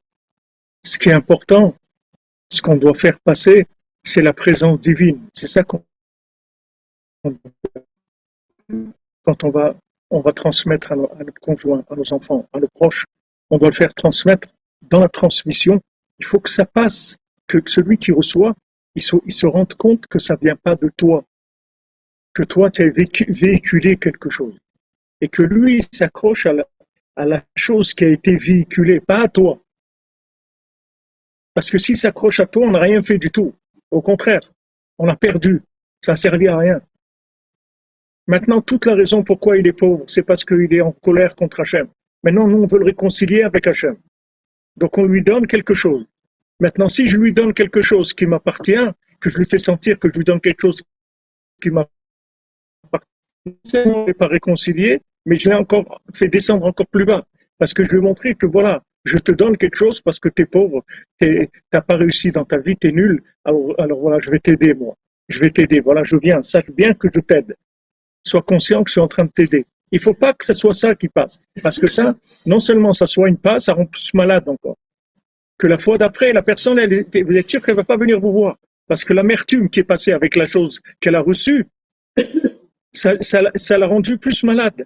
[0.84, 1.76] Ce qui est important,
[2.50, 3.68] ce qu'on doit faire passer,
[4.04, 5.28] c'est la présence divine.
[5.34, 5.84] C'est ça qu'on
[9.24, 9.76] quand on va
[10.12, 13.06] on va transmettre à, notre conjoint, à nos enfants, à nos proches,
[13.52, 14.50] on doit le faire transmettre
[14.82, 15.80] dans la transmission.
[16.18, 18.56] Il faut que ça passe, que celui qui reçoit,
[18.96, 21.24] il se, il se rende compte que ça vient pas de toi,
[22.34, 24.58] que toi tu as véhiculé quelque chose
[25.22, 26.54] et que lui s'accroche à
[27.26, 29.62] la, chose qui a été véhiculée, pas à toi.
[31.54, 33.54] Parce que s'il s'accroche à toi, on n'a rien fait du tout.
[33.92, 34.40] Au contraire,
[34.98, 35.62] on a perdu.
[36.02, 36.82] Ça n'a servi à rien.
[38.28, 41.60] Maintenant, toute la raison pourquoi il est pauvre, c'est parce qu'il est en colère contre
[41.60, 41.88] Hachem.
[42.24, 43.98] Maintenant, nous, on veut le réconcilier avec Hachem.
[44.78, 46.06] Donc, on lui donne quelque chose.
[46.60, 48.88] Maintenant, si je lui donne quelque chose qui m'appartient,
[49.20, 50.84] que je lui fais sentir que je lui donne quelque chose
[51.62, 51.90] qui m'appartient,
[54.18, 57.24] pas réconcilié, mais je l'ai encore fait descendre encore plus bas.
[57.60, 60.42] Parce que je lui ai que voilà, je te donne quelque chose parce que tu
[60.42, 60.84] es pauvre,
[61.22, 63.22] tu n'as pas réussi dans ta vie, tu es nul.
[63.46, 64.96] Alors, alors voilà, je vais t'aider, moi.
[65.28, 65.80] Je vais t'aider.
[65.82, 66.42] Voilà, je viens.
[66.42, 67.56] Sache bien que je t'aide.
[68.26, 69.66] Sois conscient que je suis en train de t'aider.
[69.92, 71.40] Il ne faut pas que ce soit ça qui passe.
[71.62, 72.16] Parce que ça,
[72.46, 74.78] non seulement ça soigne pas, ça rend plus malade encore.
[75.60, 78.32] Que la fois d'après, la personne, elle, vous êtes sûr qu'elle va pas venir vous
[78.32, 78.58] voir.
[78.88, 81.68] Parce que l'amertume qui est passée avec la chose qu'elle a reçue,
[82.92, 84.86] ça, ça l'a rendu plus malade.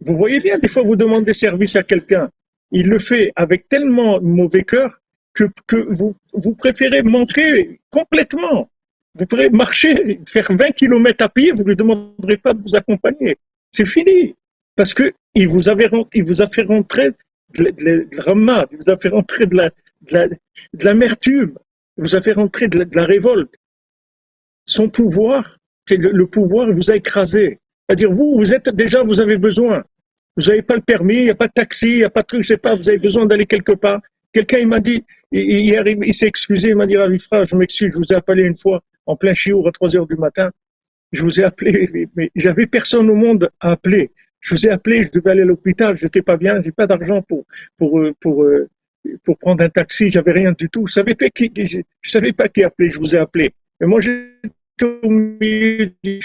[0.00, 2.30] Vous voyez bien, des fois, vous demandez service à quelqu'un.
[2.70, 5.00] Il le fait avec tellement mauvais cœur
[5.34, 6.14] que, que vous,
[6.56, 8.70] préférez manquer complètement.
[9.14, 12.74] Vous pourrez marcher, faire 20 km à pied, vous ne lui demanderez pas de vous
[12.76, 13.36] accompagner.
[13.70, 14.34] C'est fini.
[14.74, 17.10] Parce que il vous, avait, il vous a fait rentrer
[17.54, 19.70] de, de, il vous a fait rentrer de
[20.82, 21.58] l'amertume,
[21.98, 23.54] il vous a fait rentrer de la, révolte.
[24.64, 25.58] Son pouvoir,
[25.96, 27.58] le, pouvoir, vous a écrasé.
[27.86, 29.82] C'est-à-dire, vous, vous êtes déjà, vous avez besoin.
[30.36, 32.22] Vous n'avez pas le permis, il n'y a pas de taxi, il n'y a pas
[32.22, 34.00] de truc, je sais pas, vous avez besoin d'aller quelque part.
[34.32, 37.98] Quelqu'un, il m'a dit, hier, il, s'est excusé, il m'a dit, Ravifra, je m'excuse, je
[37.98, 40.50] vous ai appelé une fois en plein chiour à 3 heures du matin.
[41.12, 44.10] Je vous ai appelé, mais j'avais personne au monde à appeler.
[44.40, 47.22] Je vous ai appelé, je devais aller à l'hôpital, j'étais pas bien, j'ai pas d'argent
[47.22, 47.44] pour,
[47.76, 48.68] pour, euh, pour, euh,
[49.22, 50.86] pour prendre un taxi, j'avais rien du tout.
[50.86, 53.52] Je savais pas qui, je, savais pas qui appeler, je vous ai appelé.
[53.80, 54.50] Mais moi, j'étais
[54.82, 56.20] au milieu du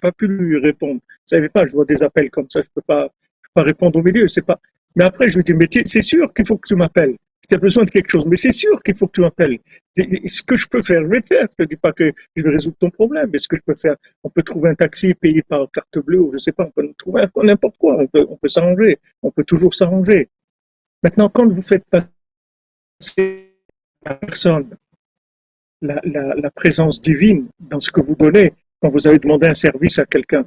[0.00, 1.00] pas pu lui répondre.
[1.26, 3.08] Je savais pas, je vois des appels comme ça, je peux pas,
[3.54, 4.60] pas répondre au milieu, c'est pas.
[4.94, 7.16] Mais après, je lui dis, mais c'est sûr qu'il faut que tu m'appelles
[7.48, 8.26] tu as besoin de quelque chose.
[8.26, 9.58] Mais c'est sûr qu'il faut que tu m'appelles.
[9.96, 11.46] Ce que je peux faire, je vais le faire.
[11.58, 13.30] Je ne dis pas que je vais résoudre ton problème.
[13.32, 16.20] Mais ce que je peux faire, on peut trouver un taxi payé par carte bleue
[16.20, 17.96] ou je ne sais pas, on peut trouver n'importe quoi.
[17.98, 18.98] On peut, on peut s'arranger.
[19.22, 20.28] On peut toujours s'arranger.
[21.02, 23.54] Maintenant, quand vous faites passer
[24.04, 24.76] la personne,
[25.80, 30.06] la, présence divine dans ce que vous donnez, quand vous avez demandé un service à
[30.06, 30.44] quelqu'un,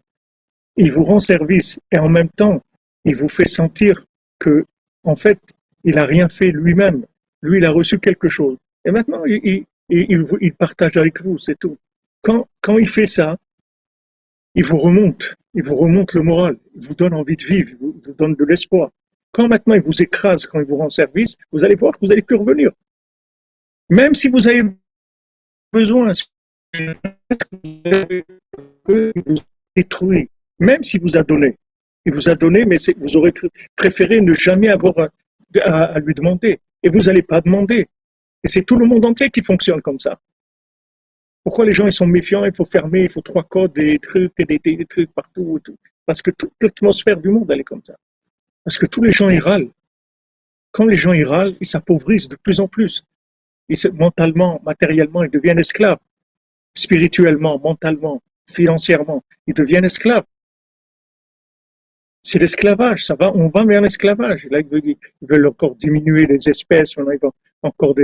[0.77, 2.61] il vous rend service et en même temps,
[3.05, 4.05] il vous fait sentir
[4.39, 4.65] que,
[5.03, 5.39] en fait,
[5.83, 7.05] il n'a rien fait lui-même.
[7.41, 8.57] Lui, il a reçu quelque chose.
[8.85, 11.77] Et maintenant, il, partage avec vous, c'est tout.
[12.21, 13.37] Quand, quand il fait ça,
[14.55, 17.77] il vous remonte, il vous remonte le moral, il vous donne envie de vivre, il
[17.77, 18.91] vous, donne de l'espoir.
[19.31, 22.07] Quand maintenant il vous écrase, quand il vous rend service, vous allez voir que vous
[22.07, 22.71] n'allez plus revenir.
[23.89, 24.63] Même si vous avez
[25.71, 26.11] besoin,
[26.73, 28.23] il
[28.85, 29.11] vous
[29.75, 31.57] détruit, même s'il vous a donné.
[32.05, 33.33] Il vous a donné, mais vous aurez
[33.75, 35.09] préféré ne jamais avoir
[35.59, 36.59] à, lui demander.
[36.83, 37.87] Et vous n'allez pas demander.
[38.43, 40.19] Et c'est tout le monde entier qui fonctionne comme ça.
[41.43, 44.35] Pourquoi les gens ils sont méfiants, il faut fermer, il faut trois codes, des trucs,
[44.37, 45.59] des, des, trucs partout.
[45.63, 45.75] Tout.
[46.05, 47.95] Parce que toute l'atmosphère du monde, elle est comme ça.
[48.63, 49.69] Parce que tous les gens, ils râlent.
[50.71, 53.03] Quand les gens, ils râlent, ils s'appauvrissent de plus en plus.
[53.93, 55.99] Mentalement, matériellement, ils deviennent esclaves.
[56.73, 60.25] Spirituellement, mentalement, financièrement, ils deviennent esclaves
[62.23, 64.47] c'est l'esclavage, ça va, on va vers l'esclavage.
[64.51, 67.05] Là, ils veulent, encore diminuer les espèces, on
[67.63, 67.95] encore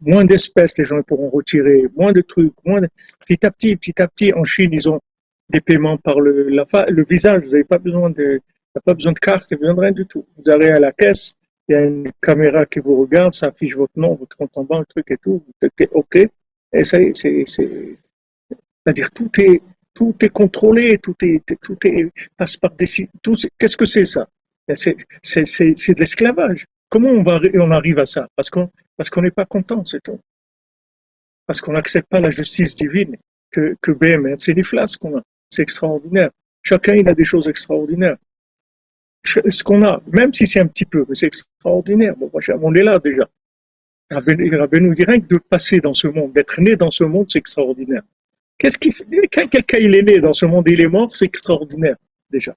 [0.00, 2.80] moins d'espèces, les gens pourront retirer, moins de trucs, moins
[3.20, 5.00] petit à petit, petit à petit, en Chine, ils ont
[5.50, 8.40] des paiements par le, la, le visage, vous n'avez pas besoin de,
[8.84, 10.24] pas besoin de carte, vous n'avez rien du tout.
[10.36, 11.34] Vous allez à la caisse,
[11.70, 14.64] il y a une caméra qui vous regarde, ça affiche votre nom, votre compte en
[14.64, 17.66] banque, le truc et tout, vous êtes OK, et ça c'est, c'est,
[18.84, 19.62] c'est-à-dire tout est,
[19.94, 22.86] tout est contrôlé, tout est, tout est passe par des,
[23.56, 24.28] qu'est-ce que c'est ça?
[24.74, 26.66] C'est de l'esclavage.
[26.88, 28.26] Comment on va, on arrive à ça?
[28.34, 30.18] Parce qu'on, parce n'est pas content, c'est tout.
[31.46, 33.16] Parce qu'on n'accepte pas la justice divine
[33.52, 35.22] que, que BM, c'est des flasques qu'on a.
[35.50, 36.30] C'est extraordinaire.
[36.62, 38.16] Chacun, il a des choses extraordinaires.
[39.24, 42.16] Ce qu'on a, même si c'est un petit peu, mais c'est extraordinaire.
[42.16, 42.30] Bon,
[42.62, 43.28] on est là déjà.
[44.10, 47.38] Rabbi nous dirait que de passer dans ce monde, d'être né dans ce monde, c'est
[47.38, 48.02] extraordinaire.
[48.58, 51.14] Qu'est-ce qui fait Quand quelqu'un il est né dans ce monde et il est mort,
[51.14, 51.96] c'est extraordinaire,
[52.30, 52.54] déjà.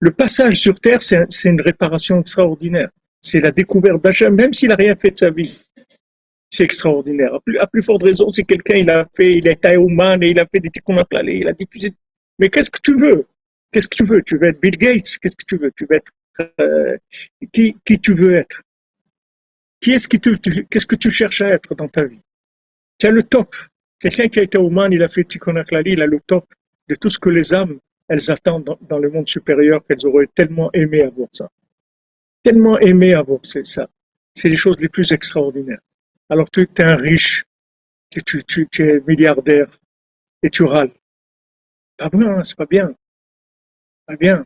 [0.00, 2.90] Le passage sur Terre, c'est une réparation extraordinaire.
[3.20, 5.60] C'est la découverte d'Hachem, même s'il n'a rien fait de sa vie.
[6.50, 7.34] C'est extraordinaire.
[7.60, 10.46] À plus, forte raison, si quelqu'un il a fait, il est humain et il a
[10.46, 11.94] fait des tikkun il a diffusé.
[12.38, 13.26] Mais qu'est-ce que tu veux?
[13.72, 14.22] Qu'est-ce que tu veux?
[14.22, 15.18] Tu veux être Bill Gates?
[15.20, 15.72] Qu'est-ce que tu veux?
[15.72, 16.12] Tu veux être
[16.60, 16.96] euh,
[17.52, 18.62] qui, qui tu veux être?
[19.80, 22.20] Qui est-ce qui tu, qu'est-ce que tu cherches à être dans ta vie?
[22.98, 23.56] Tu as le top.
[23.98, 26.46] Quelqu'un qui a été humain, il a fait Tikkun il a le top
[26.88, 30.70] de tout ce que les âmes, elles attendent dans, le monde supérieur, qu'elles auraient tellement
[30.72, 31.48] aimé avoir ça.
[32.42, 33.88] Tellement aimé avoir ça.
[34.34, 35.80] C'est les choses les plus extraordinaires.
[36.28, 37.44] Alors tu es un riche,
[38.10, 39.70] tu, tu, tu, es milliardaire
[40.42, 40.92] et tu râles.
[41.96, 42.94] Pas bien, hein, c'est pas bien.
[44.18, 44.44] Bien.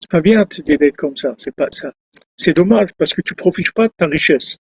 [0.00, 1.92] C'est pas bien d'être comme ça, c'est pas ça.
[2.36, 4.58] C'est dommage parce que tu profites pas de ta richesse.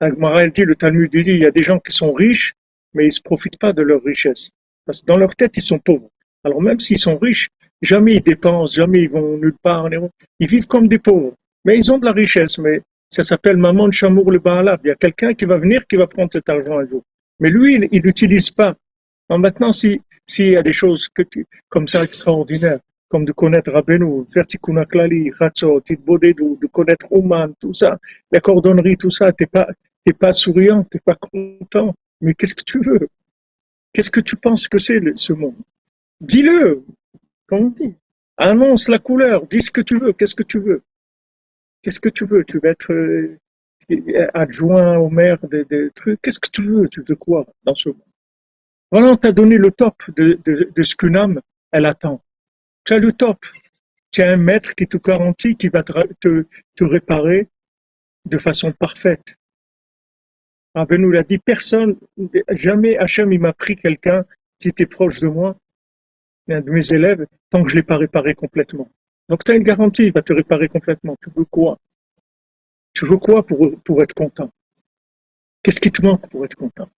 [0.00, 0.10] La
[0.48, 2.54] dit, le Talmud dit, il y a des gens qui sont riches,
[2.92, 4.50] mais ils ne profitent pas de leur richesse.
[4.84, 6.10] Parce que dans leur tête, ils sont pauvres.
[6.44, 7.48] Alors même s'ils sont riches,
[7.80, 9.88] jamais ils dépensent, jamais ils vont nulle part.
[10.40, 11.34] Ils vivent comme des pauvres.
[11.64, 14.80] Mais ils ont de la richesse, mais ça s'appelle Maman Chamour le Baalab.
[14.84, 17.02] Il y a quelqu'un qui va venir, qui va prendre cet argent un jour.
[17.38, 18.76] Mais lui, il n'utilise pas.
[19.38, 20.00] Maintenant, s'il
[20.38, 21.08] y a des choses
[21.68, 27.98] comme ça extraordinaires, comme de connaître Rabbeinu, Tikkun Klali, de connaître Oman, tout ça,
[28.30, 29.68] la cordonnerie, tout ça, t'es pas,
[30.04, 31.94] t'es pas souriant, t'es pas content.
[32.20, 33.08] Mais qu'est-ce que tu veux?
[33.92, 35.56] Qu'est-ce que tu penses que c'est ce monde?
[36.20, 36.84] Dis-le,
[37.46, 37.94] comme on dit?
[38.38, 40.82] Annonce la couleur, dis ce que tu veux, qu'est-ce que tu veux?
[41.82, 42.44] Qu'est-ce que tu veux?
[42.44, 43.38] Tu veux être, euh,
[44.32, 46.22] adjoint au maire des, trucs?
[46.22, 46.88] Qu'est-ce que tu veux?
[46.88, 48.11] Tu veux quoi dans ce monde?
[48.92, 50.38] Voilà, on t'a donné le top de,
[50.82, 51.40] ce qu'une âme,
[51.72, 52.22] elle attend.
[52.84, 53.38] Tu as le top.
[54.10, 56.44] Tu as un maître qui te garantit qu'il va te,
[56.76, 57.48] te, réparer
[58.26, 59.36] de façon parfaite.
[60.74, 61.96] Rabbi nous l'a dit, personne,
[62.50, 64.26] jamais Hachem, il m'a pris quelqu'un
[64.58, 65.56] qui était proche de moi,
[66.50, 68.90] un de mes élèves, tant que je ne l'ai pas réparé complètement.
[69.30, 71.16] Donc tu as une garantie, il va te réparer complètement.
[71.22, 71.78] Tu veux quoi?
[72.92, 74.50] Tu veux quoi pour, pour être content?
[75.62, 76.90] Qu'est-ce qui te manque pour être content?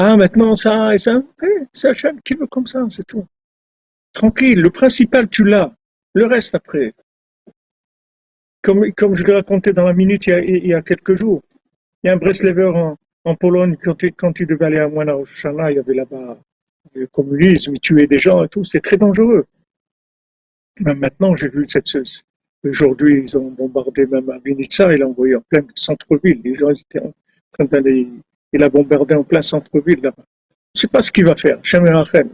[0.00, 1.20] Ah, maintenant ça et ça,
[1.72, 3.26] c'est Hachem qui veut comme ça, c'est tout.
[4.12, 5.74] Tranquille, le principal tu l'as,
[6.14, 6.94] le reste après.
[8.62, 11.42] Comme, je l'ai raconté dans la minute il y a, quelques jours,
[12.02, 13.76] il y a un Breslever en, en Pologne,
[14.16, 15.16] quand il, devait aller à Moana
[15.70, 16.38] il y avait là-bas
[16.94, 19.46] le communisme, il tuait des gens et tout, c'est très dangereux.
[20.78, 21.88] Même maintenant, j'ai vu cette
[22.64, 26.40] Aujourd'hui, ils ont bombardé même à Vinica, il a envoyé en plein centre-ville.
[26.44, 27.12] Les gens étaient en
[27.52, 28.08] train d'aller.
[28.52, 30.24] Il a bombardé en plein centre-ville là-bas.
[30.74, 31.58] Je sais pas ce qu'il va faire,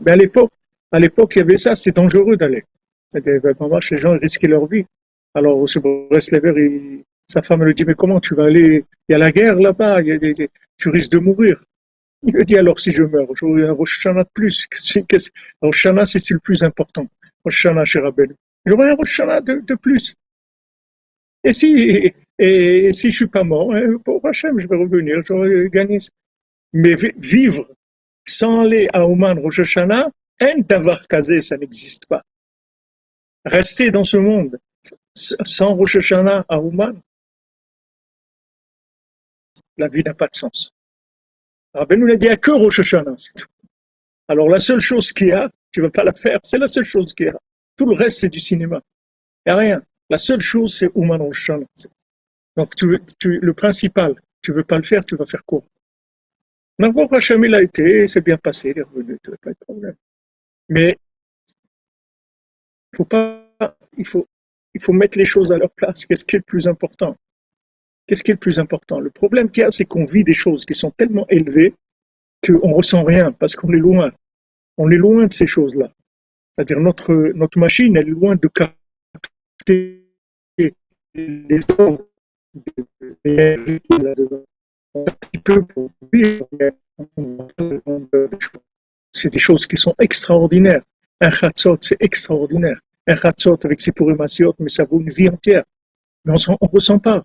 [0.04, 0.50] Mais à l'époque,
[0.92, 2.64] à l'époque, il y avait ça, c'était dangereux d'aller.
[3.12, 4.84] Les gens risquaient leur vie.
[5.34, 8.84] Alors, ce Breslever, sa femme lui dit, mais comment tu vas aller?
[9.08, 10.00] Il y a la guerre là-bas,
[10.76, 11.62] tu risques de mourir.
[12.22, 14.66] Il lui dit, alors si je meurs, j'aurai un Rosh de plus.
[15.60, 17.06] Rosh c'est le plus important?
[17.44, 18.34] Rosh Rabbeinu.
[18.64, 20.14] J'aurai un Rosh de, de, plus.
[21.44, 25.68] Et si, et, si je suis pas mort, hein, pour Hachem, je vais revenir, j'aurai
[25.70, 25.98] gagné.
[26.72, 27.68] Mais vivre
[28.26, 30.10] sans aller à Oman Rosh Hashanah,
[30.40, 32.22] un d'avoir casé, ça n'existe pas.
[33.44, 34.58] Rester dans ce monde
[35.14, 37.00] sans Rosh Hashanah à Oman,
[39.76, 40.74] la vie n'a pas de sens.
[41.74, 43.46] Rabbi nous l'a dit à que Rosh Hashanah, c'est tout.
[44.26, 46.66] Alors la seule chose qu'il y a, tu ne vas pas la faire, c'est la
[46.66, 47.38] seule chose qu'il y a.
[47.76, 48.80] Tout le reste, c'est du cinéma.
[49.46, 49.82] Il n'y a rien.
[50.08, 51.66] La seule chose, c'est Ouman Rosh Hashanah.
[52.56, 55.62] Donc tu, tu, le principal, tu ne veux pas le faire, tu vas faire quoi?
[56.78, 59.94] N'importe Hachem, il a été, c'est bien passé, il est revenu, tu pas de problème.
[60.68, 60.98] Mais
[62.94, 63.44] faut pas,
[63.96, 64.26] il faut,
[64.92, 66.06] mettre les choses à leur place.
[66.06, 67.16] Qu'est-ce qui est le plus important?
[68.06, 69.00] Qu'est-ce qui est le plus important?
[69.00, 71.74] Le problème qu'il y a, c'est qu'on vit des choses qui sont tellement élevées
[72.44, 74.12] qu'on ne ressent rien parce qu'on est loin.
[74.76, 75.90] On est loin de ces choses-là.
[76.52, 80.04] C'est-à-dire notre, notre machine, est loin de capter
[81.14, 81.60] les
[89.12, 90.82] c'est des choses qui sont extraordinaires.
[91.20, 92.80] Un chatzot, c'est extraordinaire.
[93.06, 95.64] Un chatzot avec ses pourrimasiot, mais ça vaut une vie entière.
[96.24, 97.24] Mais on ne ressent pas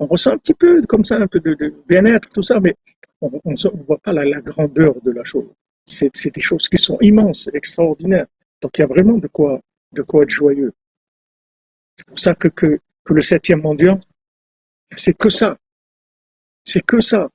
[0.00, 2.74] on ressent un petit peu comme ça, un peu de, bien-être, tout ça, mais
[3.20, 5.46] on ne voit pas la, grandeur de la chose.
[5.84, 8.26] C'est des choses qui sont immenses, extraordinaires.
[8.62, 9.60] Donc il y a vraiment de quoi,
[9.92, 10.72] de quoi être joyeux.
[11.96, 12.80] C'est pour ça que, que,
[13.12, 14.00] le septième mondial,
[14.96, 15.56] c'est que ça.
[16.64, 17.28] C'est que ça.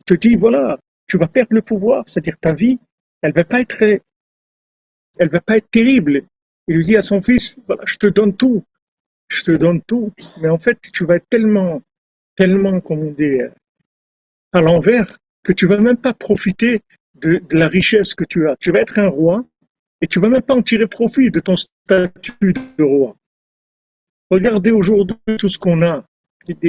[0.00, 2.78] Il te dit, voilà, tu vas perdre le pouvoir, c'est-à-dire ta vie,
[3.22, 6.24] elle va pas être, elle va pas être terrible.
[6.68, 8.64] Il lui dit à son fils, voilà, je te donne tout,
[9.28, 11.82] je te donne tout, mais en fait, tu vas être tellement,
[12.36, 13.40] tellement, comme on dit,
[14.52, 16.82] à l'envers, que tu vas même pas profiter
[17.14, 18.56] de, la richesse que tu as.
[18.56, 19.44] Tu vas être un roi
[20.00, 23.16] et tu vas même pas en tirer profit de ton statut de roi.
[24.30, 26.04] Regardez aujourd'hui tout ce qu'on a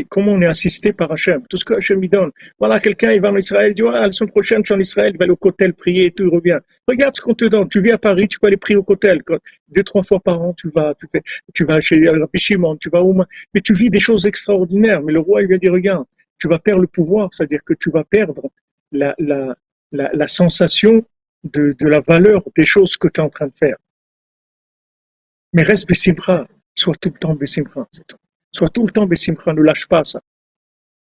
[0.10, 2.32] comment on est assisté par Hachem, tout ce que Hachem lui donne.
[2.60, 4.80] Voilà, quelqu'un, il va en Israël, il dit, ah, la semaine prochaine, je suis en
[4.80, 6.60] Israël, il va aller au cotel prier et tout, il revient.
[6.88, 7.68] Regarde ce qu'on te donne.
[7.70, 9.22] Tu viens à Paris, tu peux aller prier au cotel.
[9.70, 11.22] Deux, trois fois par an, tu vas, tu fais,
[11.54, 13.14] tu vas chez Rabbi Shimon, tu vas où,
[13.54, 15.02] mais tu vis des choses extraordinaires.
[15.02, 16.06] Mais le roi, il lui a dit, regarde,
[16.38, 18.50] tu vas perdre le pouvoir, c'est-à-dire que tu vas perdre
[18.92, 21.06] la, sensation
[21.44, 23.78] de, de, la valeur des choses que tu es en train de faire.
[25.54, 28.18] Mais reste Bessimra, sois tout le temps Bessimra, c'est tout.
[28.52, 30.20] Sois tout le temps Bessimcha, ne lâche pas ça.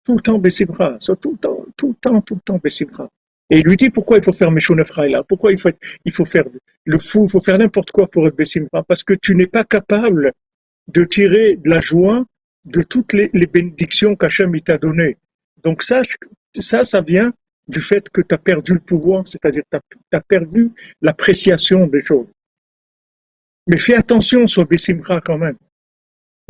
[0.05, 3.09] Tout le temps Bessimcha, sois tout le temps, tout le temps, tout le temps Bessimcha.
[3.51, 5.71] Et il lui dit pourquoi il faut faire là pourquoi il faut,
[6.05, 6.45] il faut faire
[6.85, 9.65] le fou, il faut faire n'importe quoi pour être Bessimcha, parce que tu n'es pas
[9.65, 10.33] capable
[10.89, 12.25] de tirer de la joie
[12.65, 15.17] de toutes les, bénédictions qu'Hachem t'a données.
[15.63, 16.03] Donc ça,
[16.57, 17.33] ça, ça vient
[17.67, 20.71] du fait que tu as perdu le pouvoir, c'est-à-dire tu as, perdu
[21.01, 22.27] l'appréciation des choses.
[23.67, 25.57] Mais fais attention sur Bessimcha quand même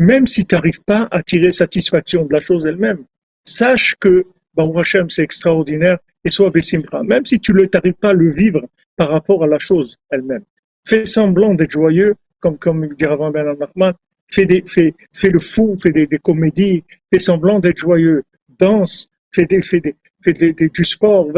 [0.01, 3.05] même si tu n'arrives pas à tirer satisfaction de la chose elle-même,
[3.45, 4.25] sache que
[4.55, 7.03] Baruch Hashem, c'est extraordinaire et sois Bessimra.
[7.05, 8.63] Même si tu n'arrives pas à le vivre
[8.97, 10.43] par rapport à la chose elle-même.
[10.89, 13.95] Fais semblant d'être joyeux, comme, comme dirait avant Ben Mahmoud,
[14.27, 16.83] fais, des, fais, fais le fou, fais des, des comédies,
[17.13, 18.23] fais semblant d'être joyeux,
[18.59, 21.29] danse, fais, des, fais, des, fais des, du sport,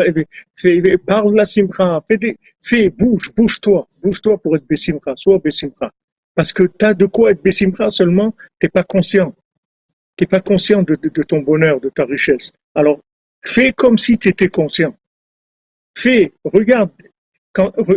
[0.55, 5.93] fais, parle la simcha, fais, des, fais bouge, bouge-toi, bouge-toi pour être Bessimra, sois Bessimra.
[6.35, 9.35] Parce que tu as de quoi être Bessimcha seulement, tu n'es pas conscient.
[10.17, 12.53] Tu n'es pas conscient de, ton bonheur, de ta richesse.
[12.75, 13.01] Alors,
[13.45, 14.97] fais comme si tu étais conscient.
[15.97, 16.91] Fais, regarde,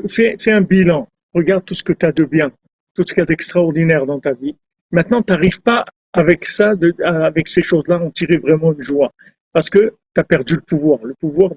[0.07, 1.07] fais, un bilan.
[1.33, 2.51] Regarde tout ce que tu as de bien,
[2.93, 4.55] tout ce qu'il y a d'extraordinaire dans ta vie.
[4.91, 6.73] Maintenant, tu n'arrives pas avec ça,
[7.03, 9.11] avec ces choses-là, en tirer vraiment une joie.
[9.51, 11.51] Parce que tu as perdu le pouvoir, le pouvoir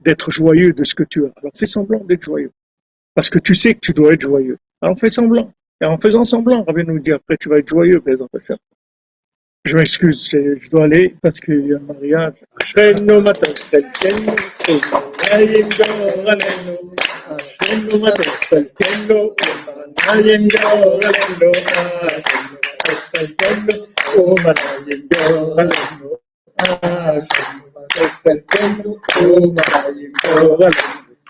[0.00, 1.32] d'être joyeux de ce que tu as.
[1.36, 2.50] Alors fais semblant d'être joyeux.
[3.14, 4.58] Parce que tu sais que tu dois être joyeux.
[4.80, 5.52] Alors fais semblant.
[5.80, 8.56] Et en faisant semblant, Rabbi nous dit après tu vas être joyeux, Hachem.
[9.64, 12.34] Je m'excuse, je dois aller parce qu'il y a un mariage.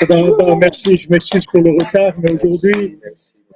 [0.00, 2.98] Eh ben, eh ben, merci, je m'excuse pour le retard, mais aujourd'hui,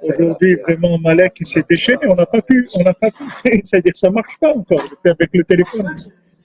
[0.01, 3.23] aujourd'hui vraiment Malek s'est déchaîné, on n'a pas pu, on n'a pas pu,
[3.63, 5.95] c'est-à-dire ça marche pas encore avec le téléphone.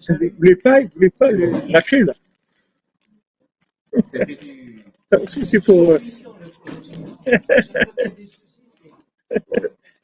[0.09, 2.13] Il ne voulait pas, il voulait pas le lâcher là.
[5.11, 5.91] Ça aussi c'est pour.
[5.93, 5.99] euh,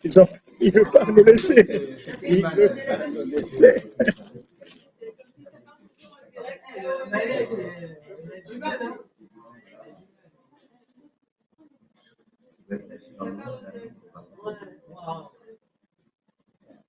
[0.04, 0.26] Ils ont,
[0.60, 1.94] il veut pas nous laisser.
[2.28, 3.82] Il veut pas nous laisser.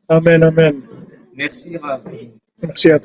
[0.10, 0.82] Amen, amen.
[1.36, 2.04] Merci, Rav.
[2.62, 3.04] Merci à vous.